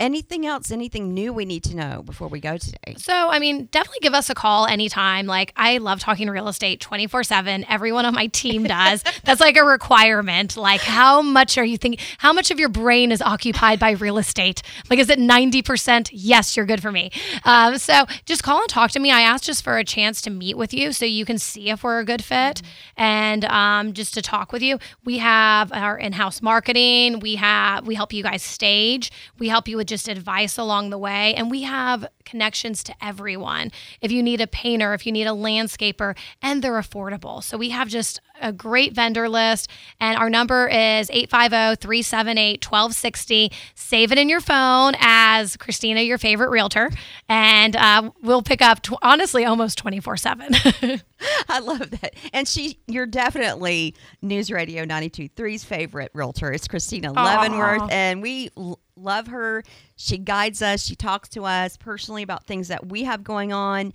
Anything 0.00 0.44
else, 0.44 0.72
anything 0.72 1.14
new 1.14 1.32
we 1.32 1.44
need 1.44 1.62
to 1.64 1.76
know 1.76 2.02
before 2.02 2.26
we 2.26 2.40
go 2.40 2.56
today? 2.56 2.96
So, 2.96 3.12
I 3.12 3.38
mean, 3.38 3.66
definitely 3.66 4.00
give 4.02 4.12
us 4.12 4.28
a 4.28 4.34
call 4.34 4.66
anytime. 4.66 5.26
Like, 5.26 5.52
I 5.56 5.78
love 5.78 6.00
talking 6.00 6.28
real 6.28 6.48
estate 6.48 6.80
24 6.80 7.22
7. 7.22 7.64
Everyone 7.68 8.04
on 8.04 8.12
my 8.12 8.26
team 8.26 8.64
does. 8.64 9.04
That's 9.24 9.40
like 9.40 9.56
a 9.56 9.62
requirement. 9.62 10.56
Like, 10.56 10.80
how 10.80 11.22
much 11.22 11.56
are 11.58 11.64
you 11.64 11.78
thinking? 11.78 12.04
How 12.18 12.32
much 12.32 12.50
of 12.50 12.58
your 12.58 12.68
brain 12.68 13.12
is 13.12 13.22
occupied 13.22 13.78
by 13.78 13.92
real 13.92 14.18
estate? 14.18 14.62
Like, 14.90 14.98
is 14.98 15.08
it 15.08 15.20
90%? 15.20 16.10
Yes, 16.12 16.56
you're 16.56 16.66
good 16.66 16.82
for 16.82 16.90
me. 16.90 17.12
Um, 17.44 17.78
so, 17.78 18.06
just 18.26 18.42
call 18.42 18.58
and 18.62 18.68
talk 18.68 18.90
to 18.92 18.98
me. 18.98 19.12
I 19.12 19.20
asked 19.20 19.44
just 19.44 19.62
for 19.62 19.78
a 19.78 19.84
chance 19.84 20.20
to 20.22 20.30
meet 20.30 20.56
with 20.56 20.74
you 20.74 20.92
so 20.92 21.04
you 21.04 21.24
can 21.24 21.38
see 21.38 21.70
if 21.70 21.84
we're 21.84 22.00
a 22.00 22.04
good 22.04 22.24
fit 22.24 22.56
mm-hmm. 22.62 23.00
and 23.00 23.44
um, 23.44 23.92
just 23.92 24.12
to 24.14 24.22
talk 24.22 24.52
with 24.52 24.60
you. 24.60 24.80
We 25.04 25.18
have 25.18 25.72
our 25.72 25.96
in 25.96 26.14
house 26.14 26.42
marketing, 26.42 27.20
we 27.20 27.36
have, 27.36 27.86
we 27.86 27.94
help 27.94 28.12
you 28.12 28.24
guys 28.24 28.42
stage, 28.42 29.12
we 29.38 29.46
help 29.48 29.68
you 29.68 29.76
with 29.76 29.83
just 29.84 30.08
advice 30.08 30.58
along 30.58 30.90
the 30.90 30.98
way. 30.98 31.34
And 31.34 31.50
we 31.50 31.62
have 31.62 32.06
connections 32.24 32.82
to 32.84 32.94
everyone. 33.00 33.70
If 34.00 34.10
you 34.10 34.22
need 34.22 34.40
a 34.40 34.46
painter, 34.46 34.94
if 34.94 35.06
you 35.06 35.12
need 35.12 35.26
a 35.26 35.30
landscaper, 35.30 36.16
and 36.42 36.62
they're 36.62 36.72
affordable. 36.72 37.42
So 37.42 37.56
we 37.56 37.70
have 37.70 37.88
just 37.88 38.20
a 38.40 38.52
great 38.52 38.92
vendor 38.94 39.28
list. 39.28 39.70
And 40.00 40.18
our 40.18 40.28
number 40.28 40.66
is 40.66 41.10
850 41.10 41.80
378 41.80 42.64
1260. 42.64 43.52
Save 43.74 44.12
it 44.12 44.18
in 44.18 44.28
your 44.28 44.40
phone 44.40 44.94
as 44.98 45.56
Christina, 45.56 46.00
your 46.00 46.18
favorite 46.18 46.50
realtor. 46.50 46.90
And 47.28 47.76
uh, 47.76 48.10
we'll 48.22 48.42
pick 48.42 48.62
up, 48.62 48.82
tw- 48.82 48.98
honestly, 49.02 49.44
almost 49.44 49.78
24 49.78 50.16
7. 50.16 50.54
I 51.48 51.60
love 51.60 51.90
that. 51.90 52.14
And 52.32 52.46
she, 52.46 52.80
you're 52.86 53.06
definitely 53.06 53.94
News 54.22 54.50
Radio 54.50 54.84
92.3's 54.84 55.64
favorite 55.64 56.10
realtor. 56.14 56.52
It's 56.52 56.68
Christina 56.68 57.12
Leavenworth. 57.12 57.82
Aww. 57.82 57.92
And 57.92 58.22
we 58.22 58.50
l- 58.56 58.80
love 58.96 59.28
her. 59.28 59.62
She 59.96 60.18
guides 60.18 60.62
us, 60.62 60.84
she 60.84 60.96
talks 60.96 61.28
to 61.30 61.44
us 61.44 61.76
personally 61.76 62.22
about 62.22 62.46
things 62.46 62.68
that 62.68 62.86
we 62.86 63.04
have 63.04 63.24
going 63.24 63.52
on. 63.52 63.92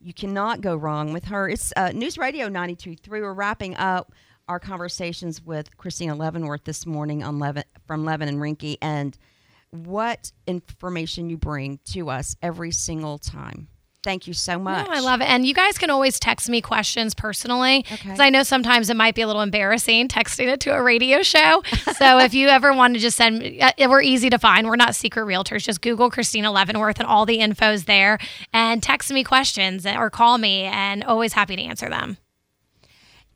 You 0.00 0.14
cannot 0.14 0.60
go 0.60 0.76
wrong 0.76 1.12
with 1.12 1.24
her. 1.24 1.48
It's 1.48 1.72
uh, 1.76 1.90
News 1.90 2.18
Radio 2.18 2.48
92.3. 2.48 3.08
We're 3.08 3.32
wrapping 3.32 3.76
up 3.76 4.12
our 4.48 4.60
conversations 4.60 5.44
with 5.44 5.76
Christina 5.76 6.14
Leavenworth 6.14 6.64
this 6.64 6.86
morning 6.86 7.22
on 7.22 7.38
Levin, 7.38 7.64
from 7.86 8.04
Levin 8.04 8.28
and 8.28 8.38
Rinke 8.38 8.76
and 8.80 9.18
what 9.70 10.32
information 10.46 11.28
you 11.28 11.36
bring 11.36 11.80
to 11.86 12.08
us 12.08 12.36
every 12.42 12.70
single 12.70 13.18
time. 13.18 13.68
Thank 14.04 14.28
you 14.28 14.32
so 14.32 14.58
much. 14.58 14.86
No, 14.86 14.92
I 14.92 15.00
love 15.00 15.20
it. 15.20 15.24
And 15.24 15.44
you 15.44 15.52
guys 15.52 15.76
can 15.76 15.90
always 15.90 16.20
text 16.20 16.48
me 16.48 16.60
questions 16.60 17.14
personally 17.14 17.84
because 17.90 18.12
okay. 18.12 18.24
I 18.24 18.30
know 18.30 18.44
sometimes 18.44 18.90
it 18.90 18.96
might 18.96 19.16
be 19.16 19.22
a 19.22 19.26
little 19.26 19.42
embarrassing 19.42 20.08
texting 20.08 20.46
it 20.46 20.60
to 20.60 20.70
a 20.70 20.80
radio 20.80 21.22
show. 21.22 21.62
so 21.96 22.18
if 22.18 22.32
you 22.32 22.48
ever 22.48 22.72
want 22.72 22.94
to 22.94 23.00
just 23.00 23.16
send 23.16 23.40
me, 23.40 23.60
uh, 23.60 23.72
we're 23.88 24.02
easy 24.02 24.30
to 24.30 24.38
find. 24.38 24.68
We're 24.68 24.76
not 24.76 24.94
secret 24.94 25.24
realtors. 25.24 25.64
Just 25.64 25.82
Google 25.82 26.10
Christina 26.10 26.52
Leavenworth 26.52 27.00
and 27.00 27.08
all 27.08 27.26
the 27.26 27.40
info's 27.40 27.84
there 27.84 28.18
and 28.52 28.82
text 28.82 29.10
me 29.10 29.24
questions 29.24 29.84
or 29.84 30.10
call 30.10 30.38
me 30.38 30.62
and 30.62 31.02
always 31.02 31.32
happy 31.32 31.56
to 31.56 31.62
answer 31.62 31.88
them. 31.88 32.18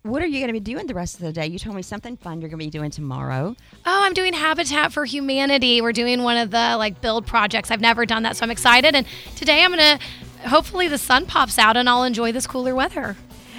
What 0.04 0.20
are 0.20 0.26
you 0.26 0.40
going 0.40 0.48
to 0.48 0.52
be 0.52 0.58
doing 0.58 0.88
the 0.88 0.94
rest 0.94 1.14
of 1.14 1.20
the 1.20 1.32
day? 1.32 1.46
You 1.46 1.60
told 1.60 1.76
me 1.76 1.82
something 1.82 2.16
fun 2.16 2.40
you're 2.40 2.50
going 2.50 2.58
to 2.58 2.66
be 2.66 2.70
doing 2.70 2.90
tomorrow. 2.90 3.54
Oh, 3.86 4.00
I'm 4.02 4.14
doing 4.14 4.32
Habitat 4.32 4.92
for 4.92 5.04
Humanity. 5.04 5.80
We're 5.80 5.92
doing 5.92 6.24
one 6.24 6.36
of 6.36 6.50
the 6.50 6.76
like 6.76 7.00
build 7.00 7.24
projects. 7.24 7.70
I've 7.70 7.80
never 7.80 8.04
done 8.04 8.24
that, 8.24 8.36
so 8.36 8.42
I'm 8.42 8.50
excited. 8.50 8.96
And 8.96 9.06
today 9.36 9.62
I'm 9.62 9.72
going 9.72 9.98
to 9.98 10.04
hopefully 10.44 10.88
the 10.88 10.98
sun 10.98 11.26
pops 11.26 11.58
out 11.58 11.76
and 11.76 11.88
I'll 11.88 12.04
enjoy 12.04 12.32
this 12.32 12.46
cooler 12.46 12.74
weather. 12.74 13.16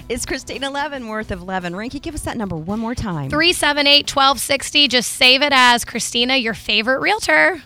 It's 0.09 0.25
Christina 0.25 0.69
Leavenworth 0.69 1.31
of 1.31 1.43
Levin 1.43 1.73
Rinke. 1.73 2.01
Give 2.01 2.13
us 2.13 2.21
that 2.23 2.37
number 2.37 2.57
one 2.57 2.79
more 2.79 2.93
time 2.93 3.29
378 3.29 4.09
1260. 4.09 4.87
Just 4.89 5.11
save 5.13 5.41
it 5.41 5.53
as 5.53 5.85
Christina, 5.85 6.35
your 6.35 6.53
favorite 6.53 6.99
realtor. 6.99 7.63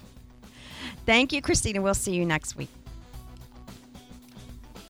Thank 1.05 1.33
you, 1.33 1.41
Christina. 1.41 1.81
We'll 1.81 1.93
see 1.93 2.13
you 2.13 2.25
next 2.25 2.55
week. 2.55 2.69